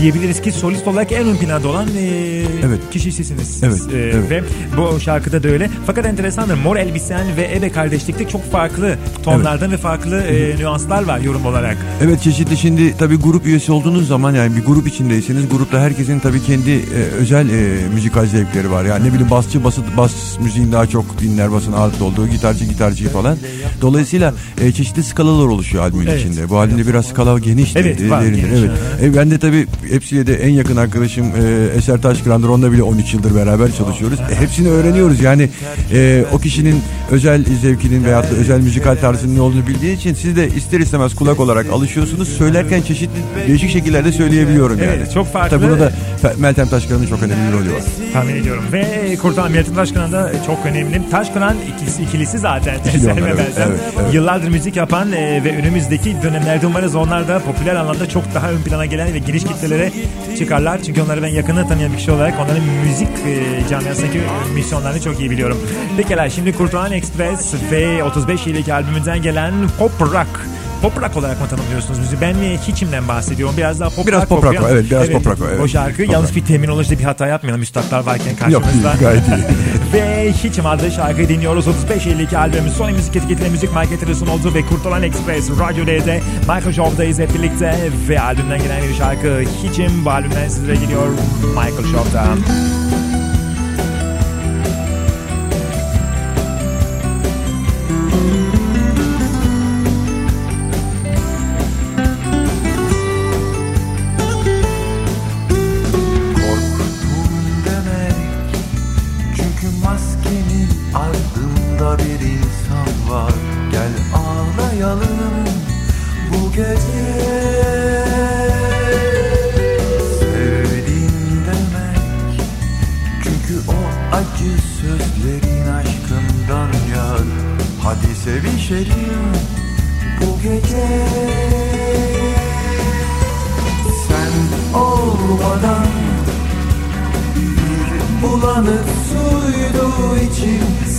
diyebiliriz 0.00 0.42
ki 0.42 0.52
solist 0.52 0.88
olarak 0.88 1.12
en 1.12 1.26
ön 1.26 1.36
planda 1.36 1.68
olan 1.68 1.88
e, 1.98 2.42
Evet. 2.66 2.75
Kişi 2.92 3.12
sizsiniz. 3.12 3.62
Evet, 3.62 3.80
E, 3.94 3.96
evet. 3.98 4.30
Ve 4.30 4.42
bu 4.76 5.00
şarkıda 5.00 5.42
da 5.42 5.48
öyle. 5.48 5.70
Fakat 5.86 6.06
enteresandır. 6.06 6.54
Mor 6.54 6.76
Elbisen 6.76 7.36
ve 7.36 7.50
Ebe 7.56 7.70
Kardeşlik'te 7.72 8.28
çok 8.28 8.52
farklı 8.52 8.96
tonlardan 9.22 9.72
ve 9.72 9.76
farklı 9.76 10.16
e, 10.20 10.56
nüanslar 10.58 11.04
var 11.04 11.18
yorum 11.18 11.46
olarak. 11.46 11.76
Evet 12.04 12.22
çeşitli 12.22 12.56
şimdi 12.56 12.96
tabii 12.96 13.16
grup 13.16 13.46
üyesi 13.46 13.72
olduğunuz 13.72 14.08
zaman 14.08 14.34
yani 14.34 14.56
bir 14.56 14.64
grup 14.64 14.86
içindeyseniz 14.88 15.48
grupta 15.48 15.80
herkesin 15.80 16.18
tabii 16.18 16.42
kendi 16.42 16.70
e, 16.70 17.00
özel 17.18 17.48
e, 17.48 17.88
müzikal 17.94 18.26
zevkleri 18.26 18.70
var. 18.70 18.84
Yani 18.84 19.04
ne 19.08 19.12
bileyim 19.12 19.30
basçı 19.30 19.64
bası, 19.64 19.80
bas 19.96 20.12
müziğin 20.40 20.72
daha 20.72 20.86
çok 20.86 21.20
dinler 21.20 21.52
basın 21.52 21.72
ağırlıklı 21.72 22.04
olduğu 22.04 22.28
gitarcı 22.28 22.64
gitarcıyı 22.64 23.10
falan. 23.10 23.36
Dolayısıyla 23.80 24.34
e, 24.60 24.72
çeşitli 24.72 25.02
skalalar 25.02 25.46
oluşuyor 25.46 25.84
albümün 25.84 26.06
Evet. 26.06 26.20
içinde. 26.20 26.48
Bu 26.48 26.58
albümde 26.58 26.86
biraz 26.86 27.06
skala 27.06 27.38
geniş 27.38 27.76
Evet, 27.76 28.10
var, 28.10 28.22
derindir. 28.22 28.40
geniş, 28.42 28.60
Evet. 29.00 29.02
E, 29.14 29.16
ben 29.16 29.30
de 29.30 29.38
tabii 29.38 29.66
hepsiyle 29.90 30.26
de 30.26 30.34
en 30.34 30.50
yakın 30.50 30.76
arkadaşım 30.76 31.26
e, 31.26 31.66
Eser 31.76 32.02
Taşkıran'dır. 32.02 32.48
Onunla 32.48 32.65
bile 32.72 32.82
13 32.82 33.14
yıldır 33.14 33.34
beraber 33.34 33.72
çalışıyoruz. 33.72 34.20
E, 34.20 34.34
hepsini 34.34 34.68
öğreniyoruz. 34.68 35.20
Yani 35.20 35.48
e, 35.92 36.24
o 36.32 36.38
kişinin 36.38 36.82
özel 37.10 37.44
zevkinin 37.62 38.04
veyahut 38.04 38.30
da 38.30 38.34
özel 38.34 38.60
müzikal 38.60 38.96
tarzının 38.96 39.36
ne 39.36 39.40
olduğunu 39.40 39.66
bildiği 39.66 39.96
için 39.96 40.14
siz 40.14 40.36
de 40.36 40.48
ister 40.48 40.80
istemez 40.80 41.14
kulak 41.14 41.40
olarak 41.40 41.70
alışıyorsunuz. 41.70 42.28
Söylerken 42.28 42.82
çeşitli 42.82 43.18
değişik 43.48 43.70
şekillerde 43.70 44.12
söyleyebiliyorum 44.12 44.78
yani. 44.78 44.90
Evet, 44.96 45.12
çok 45.12 45.32
farklı. 45.32 45.58
Tabii 45.58 45.70
burada 45.70 45.92
Meltem 46.38 46.68
Taşkıran'ın 46.68 47.06
çok 47.06 47.22
önemli 47.22 47.48
bir 47.48 47.58
rolü 47.58 47.74
var. 47.74 47.82
Tahmin 48.12 48.36
ediyorum. 48.36 48.64
Ve 48.72 49.16
Kurtan 49.22 49.52
Meltem 49.52 49.74
Taşkıran 49.74 50.12
da 50.12 50.32
çok 50.46 50.66
önemli. 50.66 51.10
Taşkıran 51.10 51.56
ikilisi, 51.74 52.02
ikilisi 52.02 52.38
zaten. 52.38 52.78
İkili 52.78 53.12
onlar, 53.12 53.28
evet, 53.28 53.52
evet, 53.56 53.80
evet. 54.00 54.14
Yıllardır 54.14 54.48
müzik 54.48 54.76
yapan 54.76 55.12
e, 55.12 55.44
ve 55.44 55.56
önümüzdeki 55.56 56.16
dönemlerde 56.22 56.66
umarız 56.66 56.94
onlar 56.94 57.28
da 57.28 57.38
popüler 57.38 57.74
anlamda 57.74 58.08
çok 58.08 58.34
daha 58.34 58.50
ön 58.50 58.62
plana 58.62 58.86
gelen 58.86 59.14
ve 59.14 59.18
geniş 59.18 59.44
kitlelere 59.44 59.92
çıkarlar. 60.38 60.82
Çünkü 60.82 61.02
onları 61.02 61.22
ben 61.22 61.28
yakından 61.28 61.68
tanıyan 61.68 61.92
bir 61.92 61.98
kişi 61.98 62.10
olarak 62.10 62.40
onların 62.56 62.86
müzik 62.86 63.08
e, 63.08 63.68
camiasındaki 63.70 64.20
misyonlarını 64.54 65.00
çok 65.00 65.20
iyi 65.20 65.30
biliyorum. 65.30 65.58
Pekala 65.96 66.30
şimdi 66.30 66.56
Kurtulan 66.56 66.92
Express 66.92 67.54
ve 67.70 68.04
35 68.04 68.46
yıllık 68.46 68.68
albümünden 68.68 69.22
gelen 69.22 69.54
Pop 69.78 70.00
Rock 70.00 70.55
Pop 70.86 71.02
rock 71.02 71.16
olarak 71.16 71.40
mı 71.40 71.48
tanımlıyorsunuz 71.48 71.98
müziği? 71.98 72.20
Ben 72.20 72.34
e, 72.34 72.58
hiçimden 72.58 73.08
bahsediyorum. 73.08 73.56
Biraz 73.56 73.80
daha 73.80 73.90
pop 73.90 74.06
Biraz 74.06 74.20
rock 74.20 74.28
pop 74.28 74.44
rock 74.44 74.62
o, 74.62 74.68
evet, 74.68 74.84
biraz 74.90 75.08
pop 75.08 75.26
rock 75.26 75.38
evet. 75.48 75.60
O 75.60 75.68
şarkı. 75.68 76.02
Pop 76.04 76.12
Yalnız 76.12 76.28
rock. 76.28 76.36
bir 76.36 76.44
terminolojide 76.44 76.98
bir 76.98 77.04
hata 77.04 77.26
yapmayalım. 77.26 77.62
Üstadlar 77.62 78.00
varken 78.00 78.30
Yok 78.30 78.38
karşımızda. 78.38 78.92
değil, 78.92 79.00
gayet 79.00 79.22
iyi. 79.28 79.44
Ve 79.92 80.32
Hiçim 80.32 80.66
adlı 80.66 80.90
şarkıyı 80.90 81.28
dinliyoruz. 81.28 81.66
35-52 81.66 82.36
albümü 82.36 82.70
Sony 82.70 82.92
Müzik 82.92 83.16
etiketiyle 83.16 83.50
Müzik 83.50 83.72
Marketleri 83.72 84.14
sunuldu 84.14 84.54
ve 84.54 84.62
Kurtulan 84.62 85.02
Express 85.02 85.50
Radyo 85.50 85.86
D'de 85.86 86.20
Michael 86.40 86.72
Show'dayız 86.72 87.18
hep 87.18 87.34
birlikte 87.34 87.90
ve 88.08 88.20
albümden 88.20 88.58
gelen 88.58 88.82
bir 88.88 88.94
şarkı 88.94 89.40
Hiçim 89.62 90.04
bu 90.04 90.10
albümden 90.10 90.48
sizlere 90.48 90.76
geliyor 90.76 91.08
Michael 91.54 91.92
Show'da. 91.92 92.24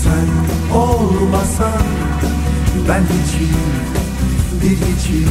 Sen 0.08 0.78
olmasan 0.78 1.84
ben 2.90 3.04
hiçim 3.04 3.58
bir 4.62 4.78
hiçim. 4.78 5.30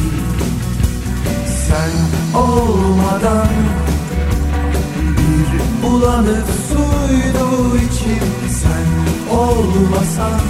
Sen 1.67 1.91
olmadan 2.39 3.47
bir 5.17 5.83
bulanık 5.83 6.45
suydu 6.67 7.77
içim. 7.77 8.49
Sen 8.49 8.87
olmasan 9.37 10.41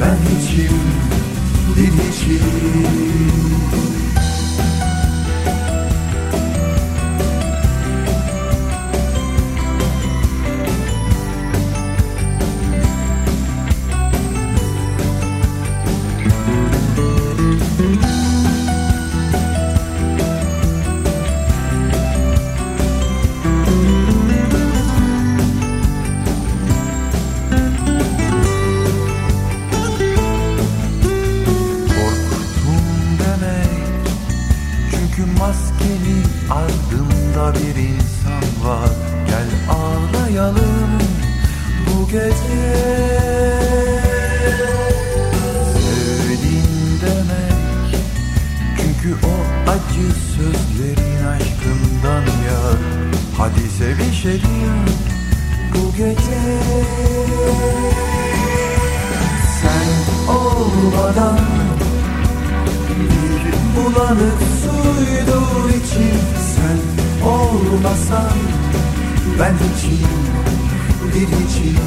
ben 0.00 0.16
hiçim 0.28 0.80
bir 1.76 1.92
hiçim 1.92 2.84
olmadan 61.04 61.38
bir 63.00 63.76
bulanık 63.76 64.38
suydu 64.62 65.42
içim 65.68 66.20
Sen 66.54 66.78
olmasan 67.28 68.32
ben 69.38 69.54
hiçim 69.54 70.08
bir 71.14 71.26
hiçim. 71.26 71.78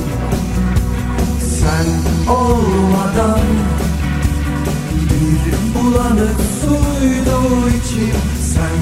Sen 1.60 1.88
olmadan 2.34 3.40
bir 5.10 5.80
bulanık 5.80 6.40
suydu 6.62 7.70
içim 7.70 8.16
Sen 8.54 8.78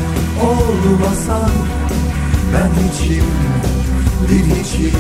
olmasan 0.48 1.52
ben 2.54 2.70
hiçim 2.84 3.26
bir 4.30 4.56
hiçim 4.56 4.96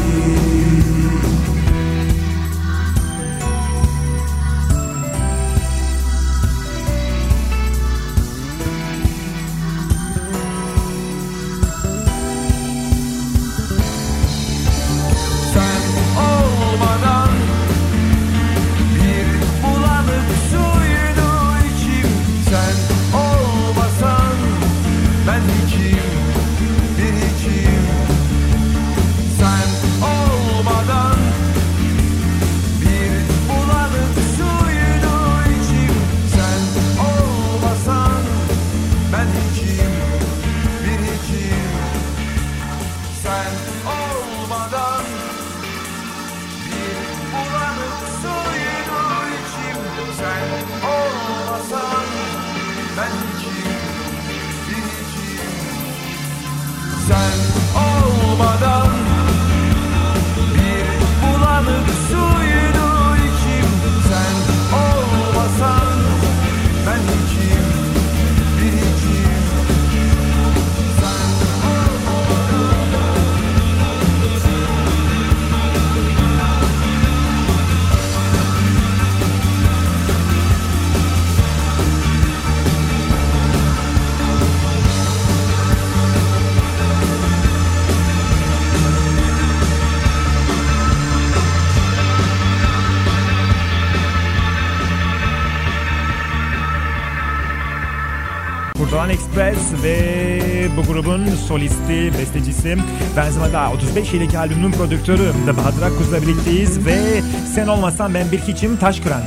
grubun 100.95 101.25
solisti, 101.47 102.11
bestecisi 102.19 102.77
ve 103.15 103.21
aynı 103.21 103.33
zamanda 103.33 103.71
35 103.71 104.13
yıllık 104.13 104.35
albümünün 104.35 104.71
prodüktörü 104.71 105.31
de 105.47 105.57
Bahadır 105.57 105.81
Akkuz'la 105.81 106.21
birlikteyiz 106.21 106.85
ve 106.85 107.21
Sen 107.55 107.67
Olmasan 107.67 108.13
Ben 108.13 108.31
Bir 108.31 108.39
Hiçim 108.39 108.77
Taşkıran 108.77 109.21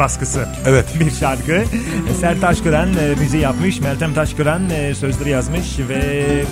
baskısı. 0.00 0.48
Evet. 0.66 0.84
Bir 1.00 1.10
şarkı. 1.10 1.64
Eser 2.10 2.40
Taşkıran 2.40 2.88
e, 2.88 3.14
müziği 3.20 3.42
yapmış, 3.42 3.80
Meltem 3.80 4.14
Taşkıran 4.14 4.70
e, 4.70 4.94
sözleri 4.94 5.30
yazmış 5.30 5.78
ve 5.88 5.94
e, 5.94 6.44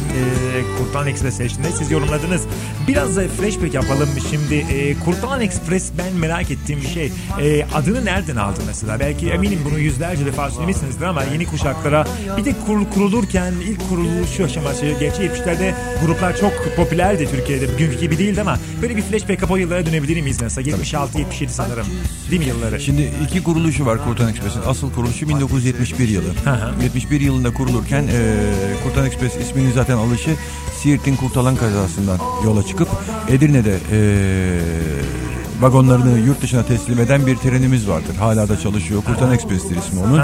Kurtalan 0.78 1.06
Express 1.06 1.40
eşliğinde 1.40 1.72
siz 1.72 1.90
yorumladınız. 1.90 2.42
Biraz 2.88 3.16
da 3.16 3.28
flashback 3.28 3.74
yapalım 3.74 4.08
şimdi. 4.30 4.54
E, 4.54 4.94
Kurtalan 4.98 5.40
Express 5.40 5.90
ben 5.98 6.12
merak 6.12 6.50
ettiğim 6.50 6.82
bir 6.82 6.88
şey. 6.88 7.12
E, 7.40 7.66
adını 7.74 8.04
nereden 8.04 8.36
aldı 8.36 8.60
mesela? 8.66 9.00
Belki 9.00 9.30
eminim 9.30 9.60
bunu 9.64 9.78
yüzlerce 9.78 10.26
defa 10.26 10.50
söylemişsinizdir 10.50 11.06
ama 11.06 11.22
yeni 11.24 11.46
kuşaklara 11.46 12.06
bir 12.36 12.44
de 12.44 12.54
kur, 12.66 12.90
kurulurken 12.94 13.52
ilk 13.52 13.88
kuruluşu 13.88 14.44
aşaması 14.44 14.86
gerçi 15.00 15.22
70'lerde 15.22 15.72
gruplar 16.06 16.36
çok 16.36 16.52
popülerdi 16.76 17.30
Türkiye'de. 17.30 17.74
Bugünkü 17.74 18.00
gibi 18.00 18.18
değildi 18.18 18.40
ama 18.40 18.58
böyle 18.82 18.96
bir 18.96 19.02
flashback 19.02 19.40
kapı 19.40 19.58
yıllara 19.58 19.86
dönebilir 19.86 20.20
miyiz 20.20 20.42
mesela? 20.42 20.70
76-77 20.70 21.48
sanırım. 21.48 21.86
Değil 22.30 22.42
mi 22.42 22.48
yılları? 22.48 22.80
Şimdi 22.80 23.12
iki 23.24 23.37
kuruluşu 23.42 23.86
var 23.86 24.04
Kurtan 24.04 24.28
Ekspres'in. 24.28 24.60
Asıl 24.66 24.92
kuruluşu 24.92 25.28
1971 25.28 26.08
yılı. 26.08 26.28
hı. 26.50 26.82
71 26.82 27.20
yılında 27.20 27.52
kurulurken 27.54 28.02
e, 28.02 28.46
Kurtan 28.84 29.06
Ekspres 29.06 29.36
isminin 29.36 29.72
zaten 29.72 29.96
alışı 29.96 30.30
Siirt'in 30.82 31.16
Kurtalan 31.16 31.56
kazasından 31.56 32.18
yola 32.44 32.62
çıkıp 32.62 32.88
Edirne'de 33.28 33.78
e, 33.92 33.98
vagonlarını 35.60 36.18
yurt 36.18 36.42
dışına 36.42 36.62
teslim 36.62 36.98
eden 36.98 37.26
bir 37.26 37.36
trenimiz 37.36 37.88
vardır. 37.88 38.14
Hala 38.18 38.48
da 38.48 38.58
çalışıyor. 38.60 39.02
Kurtan 39.02 39.32
Ekspres'tir 39.32 39.76
ismi 39.76 40.00
onun. 40.00 40.18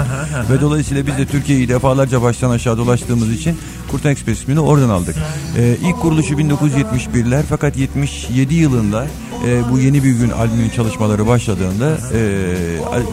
Ve 0.51 0.61
dolayısıyla 0.61 1.07
biz 1.07 1.17
de 1.17 1.25
Türkiye'yi 1.25 1.69
defalarca 1.69 2.21
baştan 2.21 2.49
aşağı 2.49 2.77
dolaştığımız 2.77 3.31
için 3.31 3.57
Kurtan 3.91 4.11
Ekspres 4.11 4.39
ismini 4.39 4.59
oradan 4.59 4.89
aldık. 4.89 5.15
E, 5.57 5.77
ilk 5.81 6.01
kuruluşu 6.01 6.33
1971'ler 6.35 7.43
fakat 7.49 7.77
77 7.77 8.55
yılında 8.55 9.07
e, 9.45 9.61
bu 9.71 9.79
yeni 9.79 10.03
bir 10.03 10.11
gün 10.11 10.29
albümün 10.29 10.69
çalışmaları 10.69 11.27
başladığında 11.27 11.97
e, 12.13 12.21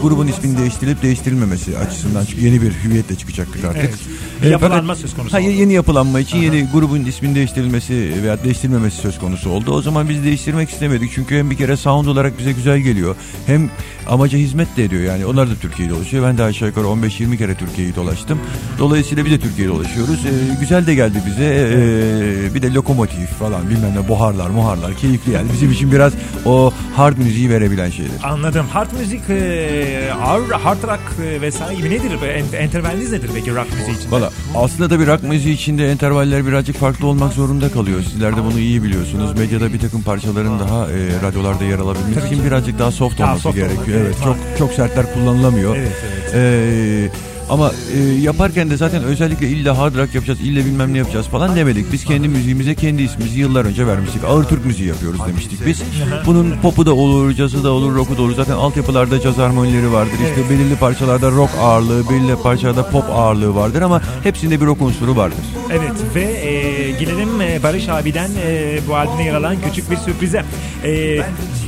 grubun 0.01 0.27
isminin 0.27 0.57
değiştirilip 0.57 1.01
değiştirilmemesi 1.01 1.77
açısından 1.77 2.25
yeni 2.41 2.61
bir 2.61 2.71
hüviyetle 2.83 3.15
çıkacaktık 3.15 3.65
artık. 3.65 3.81
Evet. 3.83 3.93
Bir 4.41 4.47
E, 4.47 4.49
yapılanma 4.49 4.95
söz 4.95 5.15
konusu 5.15 5.33
Ha, 5.37 5.41
oldu. 5.41 5.49
yeni 5.49 5.73
yapılanma 5.73 6.19
için 6.19 6.37
yeni 6.37 6.67
grubun 6.73 7.05
isminin 7.05 7.35
değiştirilmesi 7.35 8.13
veya 8.23 8.43
değiştirilmemesi 8.43 8.97
söz 8.97 9.19
konusu 9.19 9.49
oldu. 9.49 9.71
O 9.71 9.81
zaman 9.81 10.09
biz 10.09 10.23
değiştirmek 10.23 10.69
istemedik 10.69 11.11
çünkü 11.15 11.37
hem 11.37 11.51
bir 11.51 11.55
kere 11.57 11.77
sound 11.77 12.07
olarak 12.07 12.39
bize 12.39 12.51
güzel 12.51 12.77
geliyor 12.79 13.15
hem 13.45 13.69
amaca 14.09 14.37
hizmet 14.37 14.77
de 14.77 14.83
ediyor 14.83 15.01
yani 15.03 15.25
onlar 15.25 15.49
da 15.49 15.55
Türkiye'yi 15.61 15.93
dolaşıyor. 15.95 16.27
Ben 16.27 16.37
de 16.37 16.43
aşağı 16.43 16.67
yukarı 16.67 16.85
15-20 16.85 17.37
kere 17.37 17.55
Türkiye'yi 17.55 17.95
dolaştım. 17.95 18.39
Dolayısıyla 18.79 19.25
biz 19.25 19.31
de 19.31 19.39
Türkiye'yi 19.39 19.73
dolaşıyoruz. 19.73 20.25
E, 20.25 20.59
güzel 20.59 20.87
de 20.87 20.95
geldi 20.95 21.17
bize. 21.27 21.45
E, 21.45 22.55
bir 22.55 22.61
de 22.61 22.73
lokomotif 22.73 23.29
falan 23.29 23.69
bilmem 23.69 23.91
ne 24.03 24.07
buharlar 24.07 24.49
muharlar 24.49 24.93
keyifli 24.97 25.31
yani. 25.31 25.47
Bizim 25.53 25.71
için 25.71 25.91
biraz 25.91 26.13
o 26.45 26.73
hard 26.95 27.17
müziği 27.17 27.49
verebilen 27.49 27.89
şeyler. 27.89 28.11
Anladım. 28.23 28.65
Hard 28.73 28.87
müzik, 28.99 29.21
e, 29.29 30.13
ağır 30.25 30.49
hard 30.51 30.83
rock 30.83 30.99
e, 31.25 31.41
vesaire 31.41 31.75
gibi 31.75 31.89
nedir? 31.89 32.11
En- 32.53 32.57
Entervaliniz 32.57 33.11
nedir 33.11 33.29
peki 33.35 33.55
rock 33.55 33.67
müziği 33.79 33.97
için? 33.97 34.11
Valla 34.11 34.29
aslında 34.55 34.89
tabii 34.89 35.07
rock 35.07 35.23
müziği 35.23 35.55
içinde 35.55 35.91
entervaller 35.91 36.47
birazcık 36.47 36.75
farklı 36.77 37.07
olmak 37.07 37.33
zorunda 37.33 37.69
kalıyor. 37.71 38.01
Sizler 38.11 38.37
de 38.37 38.43
bunu 38.43 38.59
iyi 38.59 38.83
biliyorsunuz. 38.83 39.39
Medyada 39.39 39.73
bir 39.73 39.79
takım 39.79 40.01
parçaların 40.01 40.59
daha 40.59 40.87
e, 40.87 41.27
radyolarda 41.27 41.63
yer 41.63 41.79
alabilmesi 41.79 42.27
için 42.33 42.45
birazcık 42.45 42.79
daha 42.79 42.91
soft 42.91 43.19
Daha 43.19 43.27
olması 43.27 43.43
soft 43.43 43.57
olmak, 43.57 43.69
gerekiyor. 43.71 43.97
evet, 44.01 44.15
Evet, 44.15 44.23
çok 44.23 44.37
çok 44.57 44.71
sertler 44.73 45.13
kullanılamıyor. 45.13 45.75
Evet, 45.75 45.91
evet. 46.33 46.35
E, 46.35 47.32
ama 47.49 47.71
e, 47.95 47.99
yaparken 47.99 48.69
de 48.69 48.77
zaten 48.77 49.03
özellikle 49.03 49.47
illa 49.47 49.77
hard 49.77 49.95
rock 49.95 50.15
yapacağız, 50.15 50.41
illa 50.41 50.65
bilmem 50.65 50.93
ne 50.93 50.97
yapacağız 50.97 51.27
falan 51.27 51.55
demedik. 51.55 51.91
Biz 51.91 52.05
kendi 52.05 52.27
müziğimize 52.27 52.75
kendi 52.75 53.03
ismimizi 53.03 53.39
yıllar 53.39 53.65
önce 53.65 53.87
vermiştik. 53.87 54.23
Ağır 54.23 54.43
Türk 54.43 54.65
müziği 54.65 54.87
yapıyoruz 54.87 55.19
demiştik 55.27 55.65
biz. 55.65 55.83
Bunun 56.25 56.61
popu 56.61 56.85
da 56.85 56.93
olur, 56.93 57.33
cazı 57.33 57.63
da 57.63 57.71
olur, 57.71 57.95
rock'u 57.95 58.17
da 58.17 58.21
olur. 58.21 58.35
Zaten 58.35 58.53
altyapılarda 58.53 59.21
caz 59.21 59.37
harmonileri 59.37 59.91
vardır. 59.91 60.13
İşte 60.13 60.49
belirli 60.49 60.75
parçalarda 60.75 61.31
rock 61.31 61.51
ağırlığı, 61.61 62.09
belirli 62.09 62.35
parçalarda 62.35 62.89
pop 62.89 63.05
ağırlığı 63.09 63.55
vardır 63.55 63.81
ama 63.81 64.01
hepsinde 64.23 64.61
bir 64.61 64.65
rock 64.65 64.81
unsuru 64.81 65.15
vardır. 65.15 65.45
Evet 65.71 65.91
ve 66.15 66.21
e, 66.21 66.82
gelelim 66.99 67.41
e, 67.41 67.63
Barış 67.63 67.89
abiden 67.89 68.29
e, 68.45 68.79
bu 68.87 68.95
albümde 68.95 69.23
yer 69.23 69.33
alan 69.35 69.55
küçük 69.69 69.91
bir 69.91 69.97
sürprize. 69.97 70.43
E, 70.83 71.19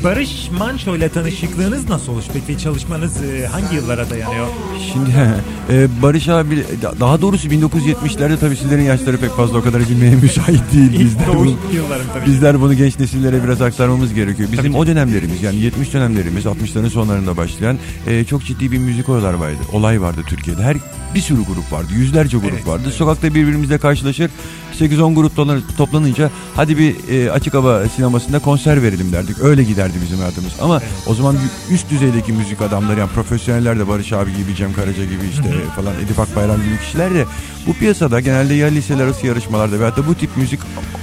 Barış 0.04 0.50
Manço 0.58 0.96
ile 0.96 1.10
tanışıklığınız 1.10 1.90
nasıl 1.90 2.12
olmuş 2.12 2.26
peki? 2.34 2.60
Çalışmanız 2.62 3.24
e, 3.24 3.46
hangi 3.48 3.76
yıllara 3.76 4.10
dayanıyor? 4.10 4.48
Şimdi 4.94 5.10
Barış 6.02 6.30
abi 6.30 6.64
daha 7.00 7.22
doğrusu 7.22 7.48
1970'lerde 7.48 8.38
tabii 8.40 8.56
sizlerin 8.56 8.84
yaşları 8.84 9.18
pek 9.18 9.32
fazla 9.32 9.58
o 9.58 9.62
kadar 9.64 9.82
bilmeye 9.90 10.16
müsait 10.22 10.62
değil. 10.74 11.00
Bizler, 11.00 11.28
doğuş 11.28 11.48
bu- 11.48 11.76
yıllarım 11.76 12.06
tabii. 12.14 12.26
bizler 12.26 12.62
bunu 12.62 12.74
genç 12.74 13.00
nesillere 13.00 13.44
biraz 13.44 13.62
aktarmamız 13.62 14.14
gerekiyor. 14.14 14.50
Bizim 14.52 14.66
Tabii 14.66 14.78
o 14.78 14.88
dönemlerimiz 14.88 15.44
yani 15.44 15.56
70 15.56 15.94
dönemlerimiz 15.94 16.46
60'ların 16.46 16.90
sonlarında 16.90 17.38
başlayan 17.38 17.78
e, 18.08 18.24
çok 18.26 18.46
ciddi 18.46 18.72
bir 18.72 18.78
müzik 18.78 19.10
olaylar 19.10 19.34
vardı. 19.34 19.58
Olay 19.74 20.02
vardı 20.02 20.22
Türkiye'de. 20.28 20.64
Her 20.64 20.78
bir 21.16 21.20
sürü 21.22 21.38
grup 21.44 21.72
vardı. 21.72 21.88
Yüzlerce 21.94 22.38
grup 22.38 22.52
Evet, 22.54 22.68
vardı. 22.68 22.92
Sokakta 22.92 23.36
birbirimizle 23.36 23.78
karşılaşır. 23.78 24.32
8-10 24.76 25.16
grup 25.16 25.36
toplan- 25.38 25.62
toplanınca 25.78 26.30
hadi 26.56 26.78
bir 26.78 26.96
e, 27.12 27.32
açık 27.32 27.54
hava 27.54 27.90
sinemasında 27.90 28.40
konser 28.40 28.84
verelim 28.84 29.12
derdik. 29.12 29.40
Öyle 29.44 29.64
giderdi 29.64 29.94
bizim 30.04 30.18
hayatımız. 30.18 30.52
Ama 30.62 30.82
o 31.08 31.14
zaman 31.16 31.36
üst 31.72 31.90
düzeydeki 31.90 32.34
müzik 32.34 32.62
adamları 32.62 33.00
yani 33.00 33.10
profesyoneller 33.10 33.80
de 33.80 33.88
Barış 33.88 34.14
abi 34.14 34.32
gibi, 34.38 34.56
Cem 34.56 34.74
Karaca 34.74 35.04
gibi 35.04 35.24
işte 35.34 35.50
falan 35.76 35.94
Edip 36.06 36.20
Akbayram 36.20 36.58
gibi 36.58 36.80
kişiler 36.86 37.14
de 37.14 37.26
bu 37.68 37.74
piyasada 37.74 38.20
genelde 38.20 38.54
ya 38.54 38.68
liseler 38.68 39.04
arası 39.04 39.28
yarışmalarda 39.28 39.80
veyahut 39.80 39.98
da 39.98 40.08
bu 40.08 40.16
tip 40.16 40.38
müzik 40.38 40.60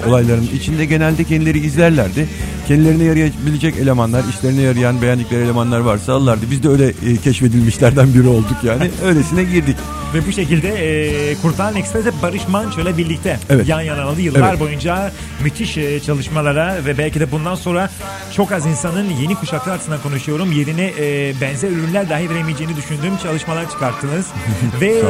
olaylarının 0.09 0.49
içinde 0.55 0.85
genelde 0.85 1.25
kendileri 1.25 1.59
izlerlerdi. 1.59 2.29
Kendilerine 2.69 3.05
yarayabilecek 3.05 3.77
elemanlar, 3.77 4.25
işlerine 4.31 4.61
yarayan 4.63 5.03
beğendikleri 5.03 5.43
elemanlar 5.45 5.81
varsa 5.81 6.13
alırlardı. 6.13 6.47
Biz 6.51 6.63
de 6.63 6.69
öyle 6.69 6.89
e, 6.89 7.17
keşfedilmişlerden 7.17 8.15
biri 8.15 8.29
olduk 8.29 8.57
yani. 8.65 8.91
Öylesine 9.05 9.45
girdik. 9.45 9.77
Ve 10.15 10.27
bu 10.27 10.33
şekilde 10.33 10.69
e, 10.69 11.35
Kurtalan 11.35 11.77
Express 11.77 12.07
ve 12.07 12.11
Barış 12.23 12.49
Manço 12.49 12.81
ile 12.81 12.99
birlikte 12.99 13.39
Evet. 13.51 13.69
yan 13.69 13.81
yana 13.81 14.03
aldı. 14.03 14.21
Yıllar 14.21 14.49
Evet. 14.51 14.61
boyunca 14.61 15.13
müthiş 15.43 15.79
e, 15.79 16.01
çalışmalara 16.01 16.77
ve 16.87 16.99
belki 16.99 17.21
de 17.21 17.33
bundan 17.33 17.55
sonra 17.55 17.91
çok 18.37 18.53
az 18.53 18.67
insanın 18.67 19.11
yeni 19.11 19.35
kuşaklar 19.35 19.75
açısından 19.75 20.03
konuşuyorum. 20.03 20.53
Yerine 20.53 20.93
e, 20.99 21.35
benzer 21.41 21.71
ürünler 21.71 22.11
dahi 22.11 22.31
veremeyeceğini 22.31 22.77
düşündüğüm 22.77 23.17
çalışmalar 23.17 23.71
çıkarttınız. 23.71 24.27
ve. 24.81 25.03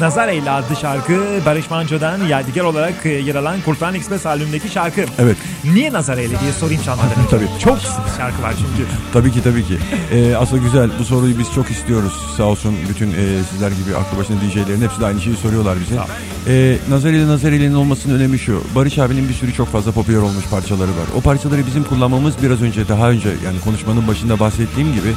Nazar 0.00 0.28
Eyle 0.28 0.50
adlı 0.50 0.76
şarkı 0.76 1.20
Barış 1.46 1.70
Manço'dan 1.70 2.24
yadigar 2.26 2.64
olarak 2.64 3.06
e, 3.06 3.08
yer 3.08 3.34
alan 3.34 3.60
Kurtalan 3.60 3.94
Express 3.94 4.26
albümündeki 4.26 4.68
şarkı. 4.68 5.04
Evet. 5.18 5.36
Niye 5.64 5.92
Nazar 5.92 6.18
Eyle 6.18 6.40
diye 6.40 6.52
sorayım 6.52 6.82
çalmadan 6.82 7.10
önce. 7.10 7.30
Tabii. 7.30 7.60
Çok 7.64 7.78
şarkı 8.16 8.42
var 8.42 8.54
çünkü. 8.58 8.88
Tabii 9.12 9.32
ki 9.32 9.42
tabii 9.42 9.64
ki. 9.64 9.78
Ee, 10.12 10.36
aslında 10.36 10.62
güzel. 10.62 10.90
Bu 10.98 11.04
soruyu 11.04 11.38
biz 11.38 11.52
çok 11.54 11.70
istiyoruz. 11.70 12.12
Sağ 12.36 12.42
olsun 12.42 12.74
bütün 12.88 13.08
e, 13.10 13.14
sizler 13.50 13.70
gibi 13.70 13.96
aklı 13.96 14.18
başında 14.18 14.40
DJ'lerin 14.50 14.82
hepsi 14.82 15.00
de 15.00 15.06
aynı 15.06 15.20
şeyi 15.20 15.36
soruyorlar 15.36 15.78
bize. 15.80 16.00
Ol. 16.00 16.04
Ee, 16.46 16.78
Nazar 16.90 17.10
ile 17.10 17.26
Nazar 17.26 17.52
ile'nin 17.52 17.74
olmasının 17.74 18.14
önemi 18.14 18.38
şu. 18.38 18.62
Barış 18.74 18.98
abinin 18.98 19.28
bir 19.28 19.34
sürü 19.34 19.52
çok 19.52 19.68
fazla 19.68 19.92
popüler 19.92 20.18
olmuş 20.18 20.44
parçaları 20.50 20.90
var. 20.90 21.06
O 21.16 21.20
parçaları 21.20 21.66
bizim 21.66 21.84
kullanmamız 21.84 22.34
biraz 22.42 22.62
önce 22.62 22.88
daha 22.88 23.10
önce 23.10 23.28
yani 23.28 23.60
konuşmanın 23.64 24.08
başında 24.08 24.40
bahsettiğim 24.40 24.92
gibi 24.92 25.14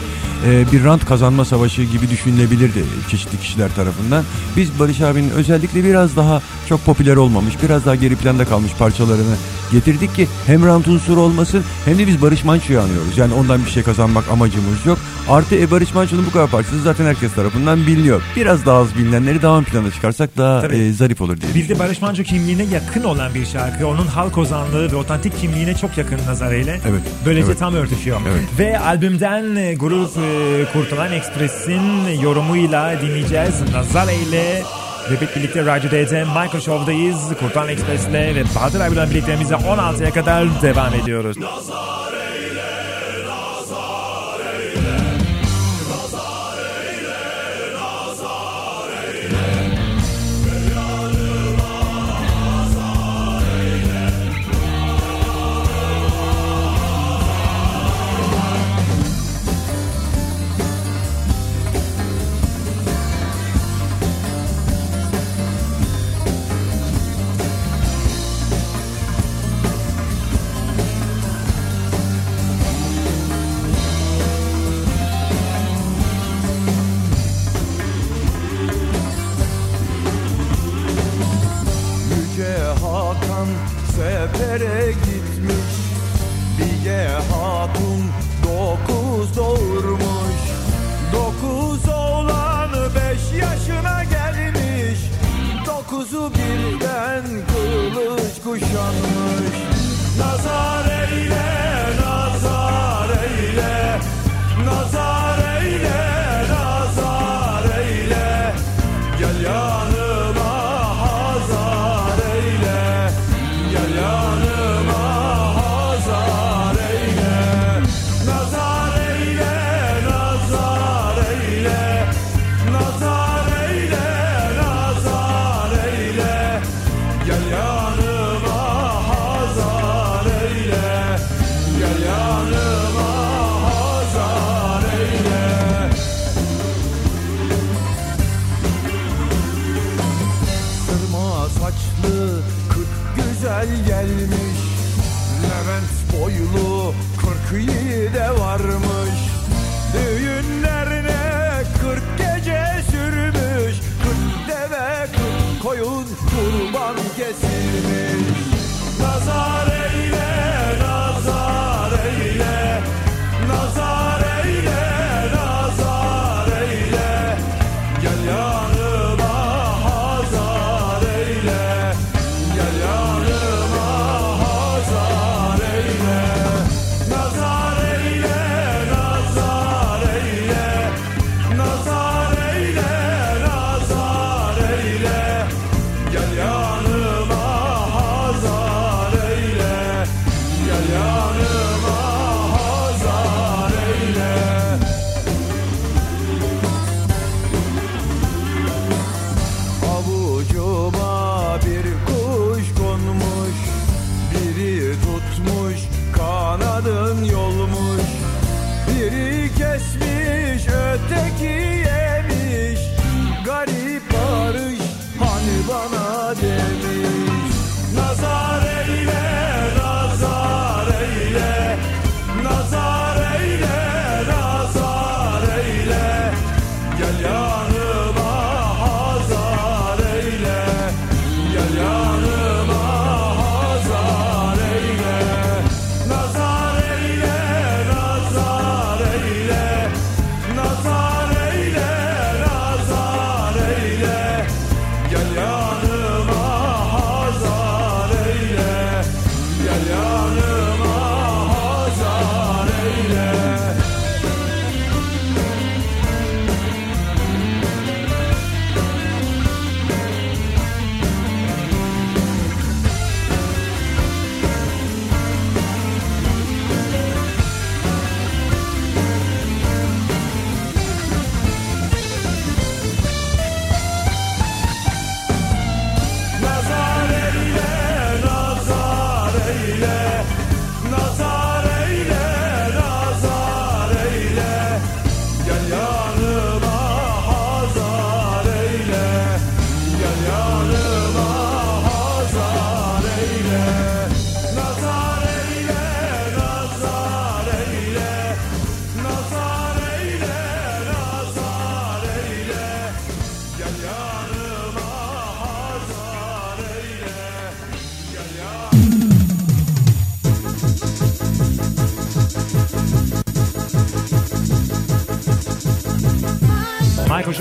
e, 0.47 0.71
bir 0.71 0.83
rant 0.83 1.05
kazanma 1.05 1.45
savaşı 1.45 1.83
gibi 1.83 2.09
düşünülebilirdi 2.09 2.83
çeşitli 3.09 3.39
kişiler 3.39 3.75
tarafından. 3.75 4.23
Biz 4.57 4.79
Barış 4.79 5.01
abinin 5.01 5.29
özellikle 5.29 5.83
biraz 5.83 6.15
daha 6.15 6.41
çok 6.69 6.85
popüler 6.85 7.15
olmamış, 7.15 7.53
biraz 7.63 7.85
daha 7.85 7.95
geri 7.95 8.15
planda 8.15 8.45
kalmış 8.45 8.71
parçalarını 8.79 9.35
getirdik 9.71 10.15
ki 10.15 10.27
hem 10.45 10.65
rant 10.65 10.87
unsuru 10.87 11.19
olmasın 11.19 11.63
hem 11.85 11.97
de 11.97 12.07
biz 12.07 12.21
Barış 12.21 12.43
Manço'yu 12.43 12.81
anıyoruz. 12.81 13.17
Yani 13.17 13.33
ondan 13.33 13.65
bir 13.65 13.69
şey 13.69 13.83
kazanmak 13.83 14.29
amacımız 14.31 14.85
yok. 14.85 14.97
Artı 15.29 15.55
e, 15.55 15.71
Barış 15.71 15.93
Manço'nun 15.93 16.25
bu 16.25 16.31
kadar 16.31 16.49
parçası 16.49 16.81
zaten 16.81 17.05
herkes 17.05 17.33
tarafından 17.33 17.87
biliniyor. 17.87 18.21
Biraz 18.35 18.65
daha 18.65 18.77
az 18.77 18.95
bilinenleri 19.21 19.41
daha 19.41 19.57
ön 19.57 19.63
plana 19.63 19.91
çıkarsak 19.91 20.37
daha 20.37 20.61
Tabii. 20.61 20.75
e, 20.75 20.93
zarif 20.93 21.21
olur 21.21 21.41
diye. 21.41 21.55
Bir 21.55 21.69
de 21.69 21.79
Barış 21.79 22.01
Manço 22.01 22.23
kimliğine 22.23 22.63
yakın 22.63 23.03
olan 23.03 23.33
bir 23.33 23.45
şarkı. 23.45 23.87
Onun 23.87 24.07
halk 24.07 24.37
ozanlığı 24.37 24.91
ve 24.91 24.95
otantik 24.95 25.41
kimliğine 25.41 25.75
çok 25.77 25.97
yakın 25.97 26.17
Nazar 26.27 26.51
ile. 26.53 26.79
Evet, 26.89 27.01
Böylece 27.25 27.47
evet. 27.47 27.59
tam 27.59 27.75
örtüşüyor. 27.75 28.21
Evet. 28.29 28.43
Ve 28.59 28.79
albümden 28.79 29.55
e, 29.55 29.73
grup 29.73 30.11
e, 30.17 30.65
Kurtulan 30.73 31.11
Express'in 31.11 32.07
yorumuyla 32.21 33.01
dinleyeceğiz. 33.01 33.55
Nazar 33.73 34.13
ile 34.13 34.63
ve 35.11 35.15
hep 35.21 35.35
birlikte 35.35 35.65
Radyo 35.65 35.91
D'de 35.91 36.23
Michael 36.23 36.61
Show'dayız. 36.61 37.17
Kurtulan 37.39 37.69
Express'le 37.69 38.13
ve 38.13 38.43
Bahadır 38.55 38.79
abiyle 38.81 39.09
birlikteliğimize 39.09 39.55
16'ya 39.55 40.11
kadar 40.11 40.61
devam 40.61 40.93
ediyoruz. 40.93 41.37
Yüce 41.37 41.47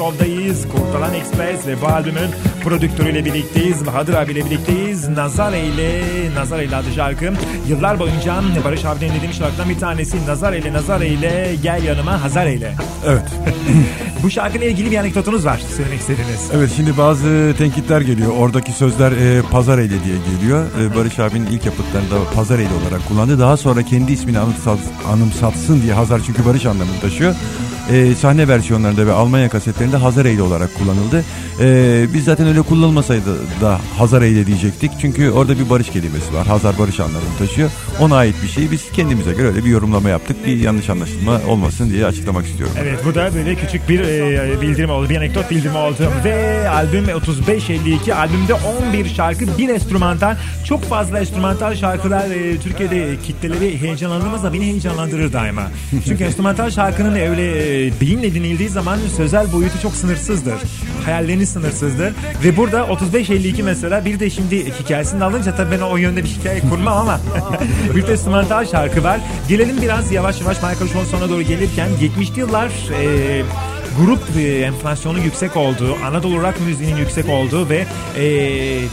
Show'dayız. 0.01 0.69
Kurtalan 0.69 1.15
Express 1.15 1.67
ve 1.67 1.81
bu 1.81 1.87
albümün 1.87 2.31
prodüktörüyle 2.65 3.25
birlikteyiz. 3.25 3.87
Bahadır 3.87 4.15
abiyle 4.15 4.45
birlikteyiz. 4.45 5.09
Nazare 5.09 5.61
ile 5.61 6.05
Nazare 6.35 6.65
ile 6.65 6.77
adı 6.77 6.93
şarkı. 6.95 7.33
Yıllar 7.69 7.99
boyunca 7.99 8.43
Barış 8.65 8.85
abinin 8.85 9.11
dinlediğim 9.11 9.33
şarkıdan 9.33 9.69
bir 9.69 9.79
tanesi 9.79 10.27
Nazare 10.27 10.59
ile 10.59 10.73
Nazare 10.73 11.09
ile 11.09 11.57
Gel 11.63 11.85
yanıma 11.85 12.23
Hazare 12.23 12.55
ile. 12.55 12.75
Evet. 13.07 13.23
Bu 14.23 14.31
şarkıyla 14.31 14.67
ilgili 14.67 14.91
bir 14.91 14.97
anekdotunuz 14.97 15.47
var 15.47 15.61
söylemek 15.77 16.01
istediğiniz. 16.01 16.51
Evet 16.55 16.71
şimdi 16.77 16.99
bazı 16.99 17.55
tenkitler 17.59 18.01
geliyor. 18.01 18.33
Oradaki 18.39 18.73
sözler 18.73 19.13
e, 19.13 19.43
pazar 19.43 19.79
eyle 19.79 20.05
diye 20.05 20.17
geliyor. 20.33 20.65
E, 20.81 20.97
Barış 20.97 21.19
abinin 21.19 21.47
ilk 21.47 21.67
yapıtlarında 21.67 22.15
pazar 22.35 22.59
eyle 22.59 22.75
olarak 22.85 23.09
kullandı. 23.09 23.39
Daha 23.39 23.57
sonra 23.57 23.83
kendi 23.83 24.13
ismini 24.13 24.39
anımsat, 24.39 24.79
anımsatsın 25.13 25.83
diye 25.83 25.93
Hazar 25.93 26.21
çünkü 26.27 26.45
barış 26.47 26.67
anlamını 26.67 27.01
taşıyor. 27.01 27.35
E, 27.93 28.15
sahne 28.15 28.49
versiyonlarında 28.49 29.07
ve 29.07 29.13
Almanya 29.13 29.49
kasetlerinde 29.49 29.97
Hazar 29.97 30.25
eyle 30.25 30.43
olarak 30.43 30.75
kullanıldı. 30.79 31.25
E, 31.61 32.07
biz 32.15 32.25
zaten 32.25 32.47
öyle 32.47 32.63
kullanılmasaydı 32.63 33.37
da 33.61 33.81
Hazar 33.99 34.23
eyle 34.23 34.47
diyecektik. 34.47 34.91
Çünkü 35.01 35.31
orada 35.31 35.59
bir 35.59 35.71
barış 35.71 35.91
kelimesi 35.91 36.35
var. 36.35 36.47
Hazar 36.47 36.79
barış 36.79 37.01
anlamını 37.01 37.37
taşıyor. 37.39 37.71
Ona 38.01 38.17
ait 38.17 38.35
bir 38.43 38.49
şeyi 38.49 38.71
biz 38.71 38.91
kendimize 38.93 39.33
göre 39.33 39.49
öyle 39.49 39.65
bir 39.65 39.71
yorumlama 39.71 40.09
yaptık. 40.09 40.47
Bir 40.47 40.57
yanlış 40.57 40.91
anlaşılma 40.91 41.41
olmasın 41.49 41.91
diye 41.91 42.07
açıklamak 42.07 42.47
istiyorum. 42.47 42.75
Evet 42.81 42.99
bu 43.05 43.15
da 43.15 43.35
böyle 43.35 43.55
küçük 43.55 43.89
bir 43.89 44.01
e, 44.01 44.61
bildirim 44.61 44.91
oldu. 44.91 45.09
Bir 45.09 45.17
anekdot 45.17 45.51
bildirimi 45.51 45.79
oldu. 45.79 46.13
Ve 46.25 46.69
albüm 46.69 47.05
3552 47.09 48.15
albümde 48.15 48.55
11 48.55 49.09
şarkı 49.09 49.59
bir 49.59 49.69
enstrümantal. 49.69 50.37
Çok 50.65 50.85
fazla 50.85 51.19
enstrümantal 51.21 51.75
şarkılar 51.75 52.31
e, 52.31 52.59
Türkiye'de 52.59 53.17
kitleleri 53.27 53.81
heyecanlandırmaz 53.81 54.43
da 54.43 54.53
beni 54.53 54.67
heyecanlandırır 54.67 55.33
daima. 55.33 55.63
Çünkü 56.09 56.25
enstrümantal 56.25 56.71
şarkının 56.71 57.15
öyle 57.15 57.80
e, 57.80 57.80
beyinle 58.01 58.35
dinildiği 58.35 58.69
zaman 58.69 58.99
sözel 59.17 59.53
boyutu 59.53 59.81
çok 59.83 59.93
sınırsızdır. 59.93 60.55
Hayalleriniz 61.05 61.49
sınırsızdır. 61.49 62.13
Ve 62.45 62.57
burada 62.57 62.87
3552 62.87 63.63
mesela 63.63 64.05
bir 64.05 64.21
de 64.21 64.31
şimdi 64.31 64.73
hikayesini 64.81 65.25
alınca 65.25 65.57
tabii 65.57 65.71
ben 65.71 65.81
o 65.81 65.97
yönde 65.97 66.25
bir 66.25 66.29
hikaye 66.29 66.61
kurmam 66.61 66.99
ama 66.99 67.21
bir 67.95 68.07
de 68.07 68.13
enstrümantal 68.13 68.67
şarkı 68.67 69.05
var. 69.05 69.21
Gelelim 69.49 69.83
biraz 69.83 70.13
yavaş 70.13 70.41
yavaş 70.41 70.57
Michael 70.57 70.89
Show 70.93 71.05
sona 71.05 71.31
doğru 71.31 71.43
gelirken 71.43 71.89
70'li 72.01 72.41
yıllar 72.41 72.71
e, 73.03 73.43
grup 74.01 74.37
e, 74.37 74.59
enflasyonu 74.59 75.19
yüksek 75.19 75.57
olduğu, 75.57 75.97
Anadolu 76.05 76.43
rock 76.43 76.61
müziğinin 76.67 76.97
yüksek 76.97 77.29
olduğu 77.29 77.69
ve 77.69 77.87
e, 78.17 78.25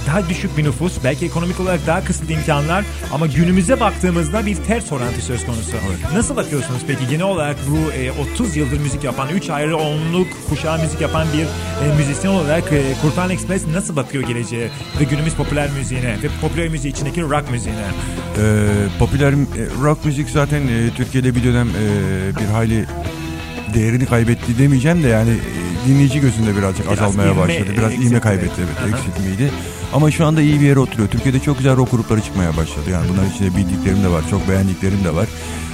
daha 0.08 0.30
düşük 0.30 0.58
bir 0.58 0.63
nüfus, 0.63 1.04
belki 1.04 1.26
ekonomik 1.26 1.60
olarak 1.60 1.88
daha 1.88 2.04
kısıtlı 2.04 2.34
imkanlar 2.34 2.86
ama 3.13 3.28
günümüze 3.28 3.80
baktığımızda 3.80 4.46
bir 4.46 4.56
ters 4.56 4.91
orantı 4.91 5.22
söz 5.22 5.46
konusu. 5.46 5.72
Nasıl 6.13 6.36
bakıyorsunuz 6.36 6.82
peki 6.88 7.08
genel 7.10 7.26
olarak 7.26 7.56
bu 7.67 7.91
e, 7.91 8.12
30 8.34 8.56
yıldır 8.56 8.80
müzik 8.80 9.04
yapan, 9.04 9.30
3 9.30 9.50
ayrı 9.50 9.78
onluk 9.78 10.28
kuşağı 10.50 10.80
müzik 10.80 11.02
yapan 11.02 11.28
bir 11.34 11.43
e, 11.43 11.96
müzisyen 11.98 12.32
olarak 12.32 12.74
e, 12.74 12.82
Kurtan 13.02 13.30
Express 13.30 13.67
nasıl 13.67 13.96
bakıyor 13.96 14.24
geleceğe 14.24 14.70
ve 15.00 15.04
günümüz 15.04 15.34
popüler 15.34 15.70
müziğine 15.70 16.17
ve 16.24 16.28
popüler 16.41 16.67
müziği 16.67 16.93
içindeki 16.93 17.22
rock 17.22 17.52
müziğine? 17.52 17.80
Ee, 18.38 18.67
popüler 19.00 19.32
e, 19.32 19.36
rock 19.82 20.06
müzik 20.06 20.30
zaten 20.30 20.62
e, 20.67 20.89
Türkiye'de 20.96 21.36
bir 21.36 21.43
dönem 21.43 21.67
e, 21.67 22.39
bir 22.39 22.46
hayli 22.46 22.86
değerini 23.73 24.06
kaybetti 24.06 24.58
demeyeceğim 24.58 25.03
de 25.03 25.08
yani 25.08 25.30
e, 25.30 25.89
dinleyici 25.89 26.19
gözünde 26.21 26.58
birazcık 26.58 26.86
Biraz 26.86 26.99
azalmaya 26.99 27.32
ivme, 27.32 27.41
başladı. 27.41 27.69
Biraz 27.77 27.91
eksildi. 27.91 28.08
ivme 28.08 28.19
kaybetti 28.19 28.62
evet 28.62 28.93
eksiltmeydi. 28.93 29.51
Ama 29.93 30.12
şu 30.12 30.25
anda 30.25 30.41
iyi 30.41 30.62
bir 30.62 30.65
yere 30.65 30.80
oturuyor. 30.80 31.10
Türkiye'de 31.10 31.39
çok 31.39 31.58
güzel 31.58 31.77
rock 31.77 31.91
grupları 31.91 32.21
çıkmaya 32.21 32.58
başladı. 32.58 32.89
Yani 32.91 33.10
bunların 33.10 33.30
içinde 33.32 33.58
bildiklerim 33.58 34.03
de 34.03 34.08
var, 34.08 34.23
çok 34.30 34.49
beğendiklerim 34.49 35.03
de 35.03 35.15
var. 35.15 35.27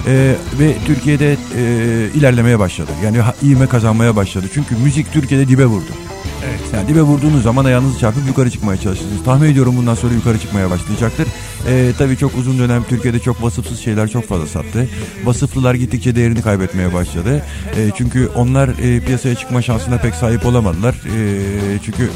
Ee, 0.07 0.35
ve 0.59 0.75
Türkiye'de 0.85 1.37
e, 1.57 1.63
ilerlemeye 2.15 2.59
başladı. 2.59 2.91
Yani 3.03 3.17
ivme 3.43 3.67
kazanmaya 3.67 4.15
başladı. 4.15 4.45
Çünkü 4.53 4.75
müzik 4.75 5.13
Türkiye'de 5.13 5.47
dibe 5.47 5.65
vurdu. 5.65 5.91
Evet. 6.49 6.59
Yani 6.73 6.87
dibe 6.87 7.01
vurduğunuz 7.01 7.43
zaman 7.43 7.65
ayağınızı 7.65 7.99
çarpıp 7.99 8.27
yukarı 8.27 8.51
çıkmaya 8.51 8.79
çalışırsınız. 8.81 9.23
Tahmin 9.25 9.49
ediyorum 9.49 9.77
bundan 9.77 9.95
sonra 9.95 10.13
yukarı 10.13 10.39
çıkmaya 10.39 10.69
başlayacaktır. 10.69 11.27
Ee, 11.67 11.91
tabii 11.97 12.17
çok 12.17 12.37
uzun 12.37 12.59
dönem 12.59 12.83
Türkiye'de 12.89 13.19
çok 13.19 13.43
vasıfsız 13.43 13.79
şeyler 13.79 14.07
çok 14.07 14.27
fazla 14.27 14.47
sattı. 14.47 14.89
Vasıflılar 15.23 15.75
gittikçe 15.75 16.15
değerini 16.15 16.41
kaybetmeye 16.41 16.93
başladı. 16.93 17.45
Ee, 17.77 17.91
çünkü 17.97 18.27
onlar 18.27 18.69
e, 18.69 18.99
piyasaya 18.99 19.35
çıkma 19.35 19.61
şansına 19.61 19.97
pek 19.97 20.15
sahip 20.15 20.45
olamadılar. 20.45 20.95
Ee, 20.95 21.79
çünkü 21.85 22.09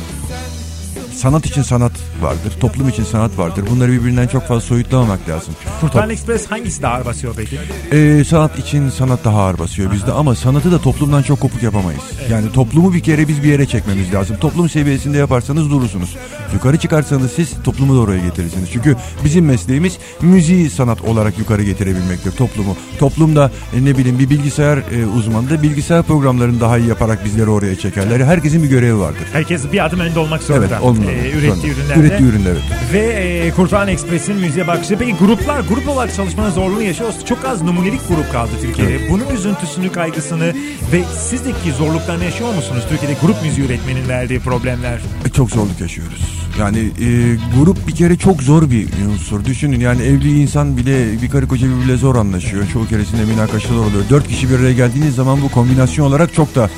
sanat 1.17 1.45
için 1.45 1.61
sanat 1.61 1.91
vardır, 2.21 2.53
toplum 2.59 2.89
için 2.89 3.03
sanat 3.03 3.37
vardır. 3.37 3.63
Bunları 3.71 3.91
birbirinden 3.91 4.27
çok 4.27 4.47
fazla 4.47 4.61
soyutlamamak 4.61 5.29
lazım. 5.29 5.53
Kurtan 5.81 6.09
Express 6.09 6.51
hangisi 6.51 6.81
daha 6.81 6.93
ağır 6.93 7.05
basıyor 7.05 7.33
peki? 7.37 7.59
Ee, 7.91 8.23
sanat 8.23 8.59
için 8.59 8.89
sanat 8.89 9.25
daha 9.25 9.41
ağır 9.41 9.59
basıyor 9.59 9.91
bizde 9.91 10.11
ama 10.11 10.35
sanatı 10.35 10.71
da 10.71 10.81
toplumdan 10.81 11.21
çok 11.21 11.39
kopuk 11.39 11.63
yapamayız. 11.63 12.01
Yani 12.31 12.51
toplumu 12.51 12.93
bir 12.93 12.99
kere 12.99 13.27
biz 13.27 13.43
bir 13.43 13.47
yere 13.47 13.65
çekmemiz 13.65 14.13
lazım. 14.13 14.37
Toplum 14.37 14.69
seviyesinde 14.69 15.17
yaparsanız 15.17 15.71
durursunuz. 15.71 16.15
Yukarı 16.53 16.77
çıkarsanız 16.77 17.31
siz 17.31 17.53
toplumu 17.63 17.95
da 17.95 17.99
oraya 17.99 18.19
getirirsiniz. 18.19 18.69
Çünkü 18.73 18.95
bizim 19.25 19.45
mesleğimiz 19.45 19.97
müziği 20.21 20.69
sanat 20.69 21.01
olarak 21.01 21.39
yukarı 21.39 21.63
getirebilmektir 21.63 22.31
toplumu. 22.31 22.77
Toplumda 22.99 23.51
e, 23.75 23.85
ne 23.85 23.97
bileyim 23.97 24.19
bir 24.19 24.29
bilgisayar 24.29 24.77
e, 24.77 25.05
uzmanı 25.05 25.49
da 25.49 25.63
bilgisayar 25.63 26.03
programlarını 26.03 26.61
daha 26.61 26.77
iyi 26.77 26.87
yaparak 26.87 27.25
bizleri 27.25 27.49
oraya 27.49 27.75
çekerler. 27.75 28.19
Herkesin 28.19 28.63
bir 28.63 28.69
görevi 28.69 28.99
vardır. 28.99 29.23
Herkes 29.33 29.71
bir 29.71 29.85
adım 29.85 29.99
önde 29.99 30.19
olmak 30.19 30.43
zorunda. 30.43 30.67
Evet, 30.67 30.81
olmalı. 30.81 31.06
Ee, 31.11 31.31
ürettiği 31.31 31.73
Sonra. 31.73 31.73
ürünlerde. 31.73 31.99
Ürettiği 31.99 32.29
üründe 32.29 32.49
evet. 32.49 32.61
Ve 32.93 32.99
e, 32.99 33.51
Kurtan 33.51 33.87
Express'in 33.87 34.35
müziğe 34.35 34.67
bakışı. 34.67 34.97
Peki 34.97 35.13
gruplar, 35.15 35.59
grup 35.59 35.89
olarak 35.89 36.15
çalışmanın 36.15 36.49
zorluğunu 36.51 36.81
yaşıyoruz. 36.81 37.25
Çok 37.25 37.45
az 37.45 37.61
numunelik 37.61 38.07
grup 38.07 38.31
kaldı 38.31 38.51
Türkiye'de. 38.61 39.09
Bunun 39.09 39.29
üzüntüsünü, 39.35 39.91
kaygısını 39.91 40.53
ve 40.93 41.03
sizdeki 41.17 41.71
zorluklarını 41.77 42.23
yaşıyor 42.23 42.53
musunuz? 42.53 42.83
Türkiye'de 42.89 43.17
grup 43.21 43.43
müziği 43.43 43.67
üretmenin 43.67 44.09
verdiği 44.09 44.39
problemler. 44.39 44.99
E, 45.25 45.29
çok 45.29 45.49
zorluk 45.51 45.81
yaşıyoruz. 45.81 46.46
Yani 46.59 46.79
e, 46.79 47.37
grup 47.59 47.87
bir 47.87 47.95
kere 47.95 48.15
çok 48.15 48.43
zor 48.43 48.71
bir 48.71 48.87
unsur. 49.13 49.45
Düşünün 49.45 49.79
yani 49.79 50.01
evli 50.01 50.41
insan 50.41 50.77
bile 50.77 51.21
bir 51.21 51.29
karı 51.29 51.47
koca 51.47 51.67
birbiriyle 51.67 51.97
zor 51.97 52.15
anlaşıyor. 52.15 52.63
Çoğu 52.73 52.87
keresinde 52.87 53.25
münakaşalar 53.25 53.77
oluyor. 53.79 54.03
Dört 54.09 54.27
kişi 54.27 54.49
bir 54.49 54.59
araya 54.59 54.73
geldiğiniz 54.73 55.15
zaman 55.15 55.41
bu 55.41 55.51
kombinasyon 55.51 56.05
olarak 56.05 56.33
çok 56.33 56.55
da 56.55 56.69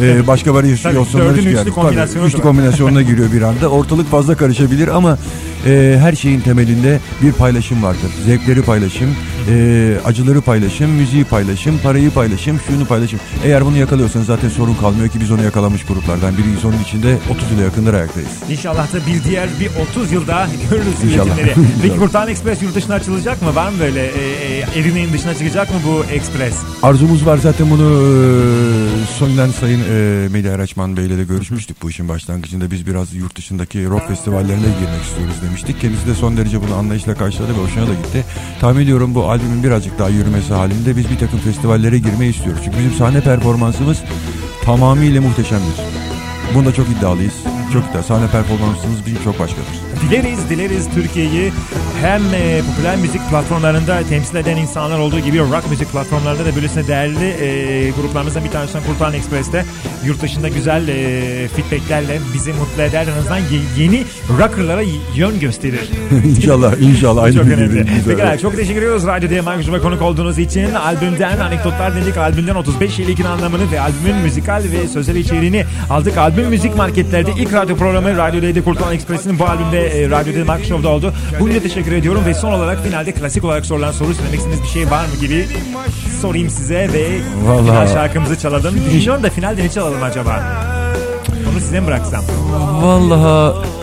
e, 0.00 0.26
başka 0.26 0.54
Tabii, 0.82 0.96
dördün 1.24 1.36
çıkıyor. 1.36 1.60
üçlü 1.60 1.64
Tabii, 1.64 1.74
kombinasyonu 1.74 2.26
üçlü 2.26 2.40
kombinasyonuna 2.42 3.02
giriyor 3.02 3.32
bir 3.32 3.42
anda. 3.42 3.68
Ortalık 3.68 4.10
fazla 4.10 4.36
karışabilir 4.36 4.88
ama 4.88 5.18
e, 5.66 5.96
her 6.00 6.12
şeyin 6.12 6.40
temelinde 6.40 7.00
bir 7.22 7.32
paylaşım 7.32 7.82
vardır. 7.82 8.10
Zevkleri 8.26 8.62
paylaşım, 8.62 9.08
e, 9.48 9.96
acıları 10.04 10.40
paylaşım, 10.40 10.90
müziği 10.90 11.24
paylaşım, 11.24 11.78
parayı 11.78 12.10
paylaşım, 12.10 12.60
şunu 12.66 12.86
paylaşım. 12.86 13.20
Eğer 13.44 13.64
bunu 13.64 13.76
yakalıyorsanız 13.76 14.26
zaten 14.26 14.48
sorun 14.48 14.74
kalmıyor 14.74 15.08
ki 15.08 15.20
biz 15.20 15.30
onu 15.30 15.42
yakalamış 15.42 15.84
gruplardan 15.84 16.38
biriyiz. 16.38 16.64
Onun 16.64 16.82
içinde 16.82 17.18
30 17.30 17.50
yıla 17.50 17.62
yakındır 17.62 17.94
ayaktayız. 17.94 18.28
İnşallah 18.50 18.92
da 18.92 18.98
bir 19.06 19.24
diğer 19.24 19.48
bir 19.60 19.70
30 19.90 20.12
yılda 20.12 20.48
görürüz 20.70 21.04
İnşallah. 21.04 21.38
üretimleri. 21.38 21.54
Peki. 21.82 21.96
Kurtan 21.96 22.28
Express 22.28 22.62
yurt 22.62 22.74
dışına 22.74 22.94
açılacak 22.94 23.42
mı? 23.42 23.54
Var 23.54 23.68
mı 23.68 23.78
böyle 23.80 24.06
e, 24.06 24.20
e, 24.20 24.80
Edirne'nin 24.80 25.12
dışına 25.12 25.34
çıkacak 25.34 25.70
mı 25.70 25.76
bu 25.86 26.04
Express? 26.12 26.54
Arzumuz 26.82 27.26
var 27.26 27.36
zaten 27.38 27.70
bunu 27.70 27.82
e, 27.82 29.06
Sony'den 29.18 29.48
Sayın 29.50 29.80
e, 29.80 30.28
Melih 30.28 30.54
Araçman 30.54 30.96
Bey'le 30.96 31.18
de 31.18 31.24
görüşmüştük 31.24 31.82
bu 31.82 31.90
işin 31.90 32.08
başlangıcında. 32.08 32.70
Biz 32.70 32.86
biraz 32.86 33.14
yurt 33.14 33.36
dışındaki 33.36 33.86
rock 33.86 34.08
festivallerine 34.08 34.66
girmek 34.80 35.02
istiyoruz 35.04 35.34
demiştik. 35.46 35.80
Kendisi 35.80 36.06
de 36.06 36.14
son 36.14 36.36
derece 36.36 36.62
bunu 36.62 36.74
anlayışla 36.74 37.14
karşıladı 37.14 37.52
ve 37.58 37.62
hoşuna 37.62 37.88
da 37.88 37.94
gitti. 37.94 38.24
Tahmin 38.60 38.82
ediyorum 38.84 39.14
bu 39.14 39.30
albümün 39.38 39.62
birazcık 39.62 39.98
daha 39.98 40.08
yürümesi 40.08 40.54
halinde 40.54 40.96
biz 40.96 41.10
bir 41.10 41.18
takım 41.18 41.38
festivallere 41.38 41.98
girmeyi 41.98 42.30
istiyoruz. 42.30 42.60
Çünkü 42.64 42.78
bizim 42.78 42.92
sahne 42.92 43.20
performansımız 43.20 44.02
tamamıyla 44.64 45.20
muhteşemdir. 45.20 45.80
Bunda 46.54 46.74
çok 46.74 46.86
iddialıyız. 46.88 47.34
Çok 47.72 47.82
iddia. 47.90 48.02
Sahne 48.02 48.26
performansımız 48.26 49.06
bizim 49.06 49.24
çok 49.24 49.38
başkadır. 49.40 49.64
Dileriz 50.08 50.50
dileriz 50.50 50.88
Türkiye'yi 50.94 51.52
hem 52.02 52.22
e, 52.34 52.60
popüler 52.70 52.96
müzik 52.96 53.30
platformlarında 53.30 54.02
temsil 54.08 54.36
eden 54.36 54.56
insanlar 54.56 54.98
olduğu 54.98 55.18
gibi 55.18 55.38
rock 55.38 55.70
müzik 55.70 55.92
platformlarında 55.92 56.44
da 56.44 56.56
böylesine 56.56 56.88
değerli 56.88 57.24
e, 57.24 57.90
gruplarımızdan 57.90 58.44
bir 58.44 58.50
tanesi 58.50 58.78
olan 58.78 58.86
Kurtan 58.86 59.14
Express'te 59.14 59.64
yurt 60.04 60.22
dışında 60.22 60.48
güzel 60.48 60.88
e, 60.88 61.48
feedbacklerle 61.48 62.18
bizi 62.34 62.52
mutlu 62.52 62.82
eder. 62.82 63.06
En 63.06 63.18
azından 63.18 63.36
ye- 63.38 63.84
yeni 63.84 64.04
rockerlara 64.38 64.82
yön 65.16 65.40
gösterir. 65.40 65.90
inşallah 66.36 66.74
inşallah. 66.80 67.22
Aynı 67.22 67.34
çok 67.34 67.44
önemli. 67.46 67.86
Pekala 68.06 68.38
çok 68.38 68.56
teşekkür 68.56 68.78
ediyoruz 68.82 69.06
Radyo 69.06 69.30
Diye 69.30 69.40
Markus'uma 69.40 69.78
konuk 69.80 70.02
olduğunuz 70.02 70.38
için. 70.38 70.74
Albümden 70.74 71.38
anekdotlar 71.38 71.94
dinledik. 71.96 72.16
Albümden 72.16 72.54
35 72.54 72.98
yıllık 72.98 73.20
anlamını 73.26 73.72
ve 73.72 73.80
albümün 73.80 74.16
müzikal 74.16 74.62
ve 74.72 74.88
sözel 74.88 75.16
içeriğini 75.16 75.64
aldık. 75.90 76.18
Albüm 76.18 76.48
müzik 76.48 76.76
marketlerde 76.76 77.30
ilk 77.38 77.52
radyo 77.58 77.76
programı 77.76 78.16
Radyo 78.16 78.42
D'de 78.42 78.62
Kurtulan 78.62 78.94
Ekspresi'nin 78.94 79.38
bu 79.38 79.44
albümde 79.44 80.02
e, 80.02 80.10
Radyo 80.10 80.44
Markus 80.44 80.68
Show'da 80.68 80.88
oldu. 80.88 81.14
Bunun 81.40 81.50
için 81.50 81.60
teşekkür 81.60 81.92
ediyorum 81.92 82.22
ve 82.26 82.34
son 82.34 82.52
olarak 82.52 82.84
finalde 82.84 83.12
klasik 83.12 83.44
olarak 83.44 83.66
sorulan 83.66 83.92
soru 83.92 84.14
söylemek 84.14 84.38
istediğiniz 84.38 84.62
bir 84.62 84.68
şey 84.68 84.90
var 84.90 85.04
mı 85.04 85.20
gibi 85.20 85.46
sorayım 86.20 86.50
size 86.50 86.88
ve 86.92 87.20
Vallahi. 87.44 87.66
final 87.66 87.86
şarkımızı 87.86 88.38
çalalım. 88.38 88.74
Düşünüyorum 88.92 89.22
da 89.22 89.30
finalde 89.30 89.62
ne 89.62 89.68
çalalım 89.70 90.02
acaba? 90.02 90.42
Onu 91.52 91.60
size 91.60 91.80
mi 91.80 91.86
bıraksam? 91.86 92.24
Vallahi 92.82 93.77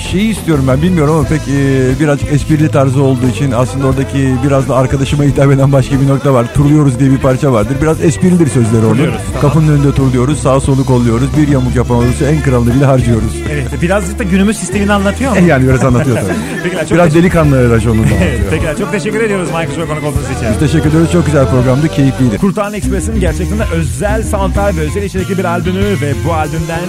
şeyi 0.00 0.30
istiyorum 0.30 0.64
ben 0.68 0.82
bilmiyorum 0.82 1.14
ama 1.14 1.28
pek 1.28 1.40
e, 1.48 2.00
birazcık 2.00 2.32
esprili 2.32 2.68
tarzı 2.68 3.02
olduğu 3.02 3.28
için 3.28 3.50
aslında 3.50 3.86
oradaki 3.86 4.34
biraz 4.46 4.68
da 4.68 4.76
arkadaşıma 4.76 5.24
hitap 5.24 5.52
eden 5.52 5.72
başka 5.72 6.00
bir 6.00 6.08
nokta 6.08 6.34
var. 6.34 6.54
Turluyoruz 6.54 6.98
diye 6.98 7.10
bir 7.10 7.18
parça 7.18 7.52
vardır. 7.52 7.76
Biraz 7.82 8.04
esprilidir 8.04 8.46
sözleri 8.46 8.86
onun. 8.86 8.90
Turluyoruz, 8.90 9.20
tamam. 9.26 9.40
Kapının 9.40 9.68
önünde 9.68 9.94
turluyoruz. 9.94 10.38
Sağ 10.38 10.60
solu 10.60 10.84
kolluyoruz. 10.84 11.28
Bir 11.36 11.48
yamuk 11.48 11.90
olursa 11.90 12.24
en 12.26 12.42
kralını 12.42 12.74
bile 12.74 12.84
harcıyoruz. 12.84 13.32
Evet 13.52 13.82
birazcık 13.82 14.18
da 14.18 14.22
günümüz 14.22 14.58
sistemini 14.58 14.92
anlatıyor 14.92 15.30
mu? 15.32 15.36
Eh 15.38 15.46
yani 15.46 15.68
biraz 15.68 15.84
anlatıyor 15.84 16.16
tabii. 16.16 16.32
Peki, 16.62 16.76
çok 16.76 16.90
biraz 16.90 17.14
delikanlı 17.14 17.70
raconunda 17.70 18.06
Evet, 18.22 18.40
anlatıyor. 18.40 18.62
peki 18.64 18.78
çok 18.80 18.92
teşekkür 18.92 19.20
ediyoruz 19.20 19.46
Michael 19.48 19.68
Show'a 19.74 19.86
konuk 19.86 20.04
olduğunuz 20.04 20.30
için. 20.30 20.58
Teşekkür 20.60 20.88
ediyoruz. 20.88 21.12
Çok 21.12 21.26
güzel 21.26 21.46
programdı. 21.46 21.88
Keyifliydi. 21.88 22.38
Kurtaran 22.38 22.74
Express'in 22.74 23.20
gerçekten 23.20 23.58
de 23.58 23.64
özel 23.74 24.22
soundtrack 24.22 24.76
ve 24.76 24.80
özel 24.80 25.02
içerikli 25.02 25.38
bir 25.38 25.44
albümü 25.44 25.80
ve 26.00 26.12
bu 26.26 26.32
albümden 26.34 26.80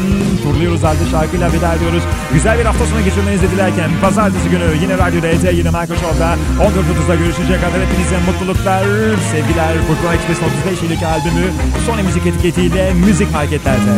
turluyoruz 0.43 0.83
halde 0.83 1.05
şarkıyla 1.11 1.53
veda 1.53 1.73
ediyoruz. 1.75 2.03
Güzel 2.33 2.59
bir 2.59 2.65
hafta 2.65 2.85
sonu 2.85 2.92
geçirmenizi 3.01 3.51
dilerken 3.51 3.91
pazartesi 4.01 4.49
günü 4.49 4.67
yine 4.81 4.97
Radyo 4.97 5.21
DT 5.21 5.53
yine 5.53 5.69
Michael 5.69 5.99
Show'da 5.99 6.37
14.30'da 6.59 7.15
görüşecek 7.15 7.61
kadar 7.61 7.81
hepinize 7.85 8.17
mutluluklar, 8.27 8.83
sevgiler. 9.31 9.73
Kurtaran 9.87 10.15
Express'in 10.15 10.45
35 10.45 10.83
yıllık 10.83 11.03
albümü 11.03 11.45
Sony 11.85 12.01
Müzik 12.01 12.25
etiketiyle 12.25 12.93
müzik 12.93 13.31
marketlerde. 13.31 13.91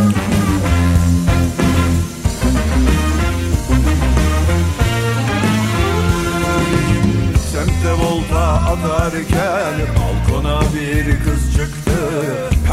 Semte 7.52 7.92
volta 8.04 8.48
atarken 8.48 9.76
balkona 9.98 10.62
bir 10.62 11.06
kız 11.24 11.54
çıktı 11.58 11.85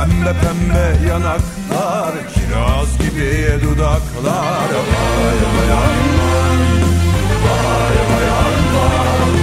Pembe 0.02 0.32
pembe 0.42 1.08
yanaklar, 1.08 2.14
kiraz 2.34 2.98
gibi 2.98 3.30
dudaklar. 3.62 4.70
Vay 4.74 5.40
vay 5.54 5.70
aman, 5.72 6.58
vay 7.44 7.96
vay. 8.10 8.28
Aman 8.38 9.34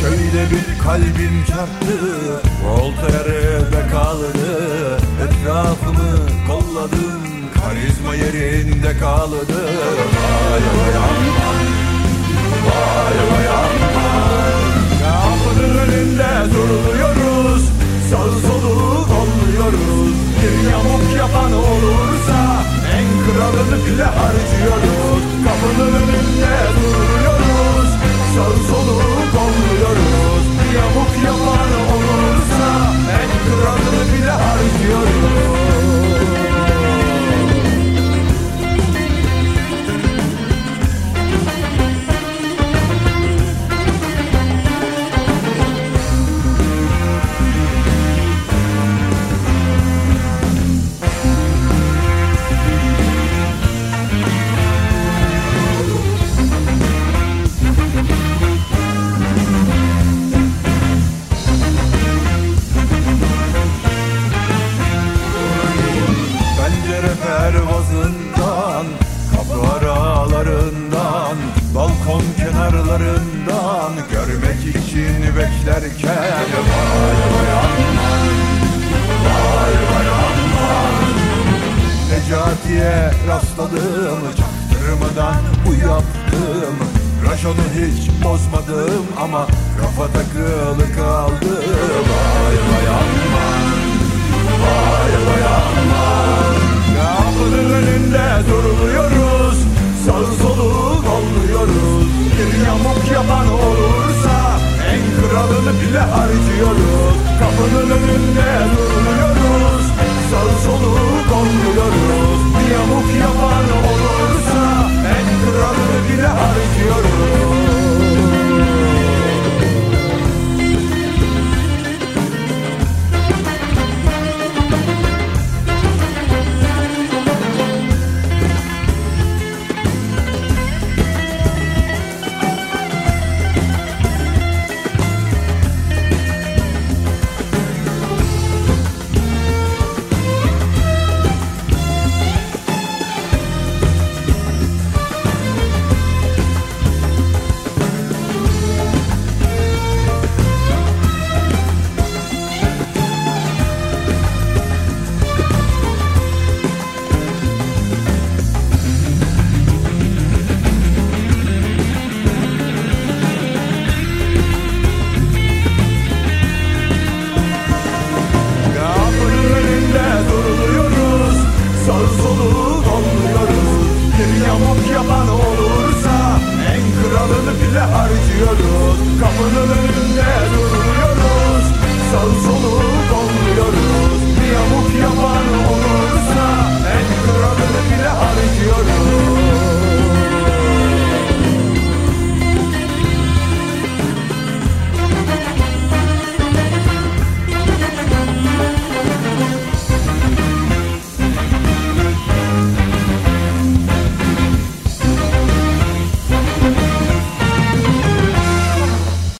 Şöyle 0.00 0.50
bir 0.50 0.82
kalbim 0.84 1.44
çarptı, 1.48 1.96
volta 2.64 3.16
yarıda 3.16 3.88
kaldı. 3.88 4.98
Etrafımı 5.24 6.10
kolladım, 6.48 7.22
karizma 7.60 8.14
yerinde 8.14 8.98
kaldı. 8.98 9.64
Vay 10.50 10.62
vay 10.76 10.96
aman, 10.96 11.66
vay 12.66 13.18
vay 13.30 13.48
aman 13.48 14.08
Kapının 15.02 15.78
önünde 15.78 16.54
duruluyoruz 16.54 17.62
Sağ 18.10 18.48
solu 18.48 18.87
kolluyoruz 19.58 20.14
Bir 20.42 20.70
yamuk 20.70 21.16
yapan 21.18 21.52
olursa 21.52 22.64
En 22.98 23.06
kralını 23.24 23.86
bile 23.86 24.04
harcıyoruz. 24.04 25.22
Kapının 25.44 25.94
önünde 25.94 26.56
duruluyoruz 26.76 27.90
Sağ 28.34 28.68
solu 28.68 28.98
kolluyoruz. 29.34 30.44
Bir 30.58 30.78
yamuk 30.78 31.12
yapan 31.24 31.70
olursa 31.94 32.68
En 33.20 33.30
kralını 33.46 34.12
bile 34.12 34.30
harcıyoruz 34.30 35.67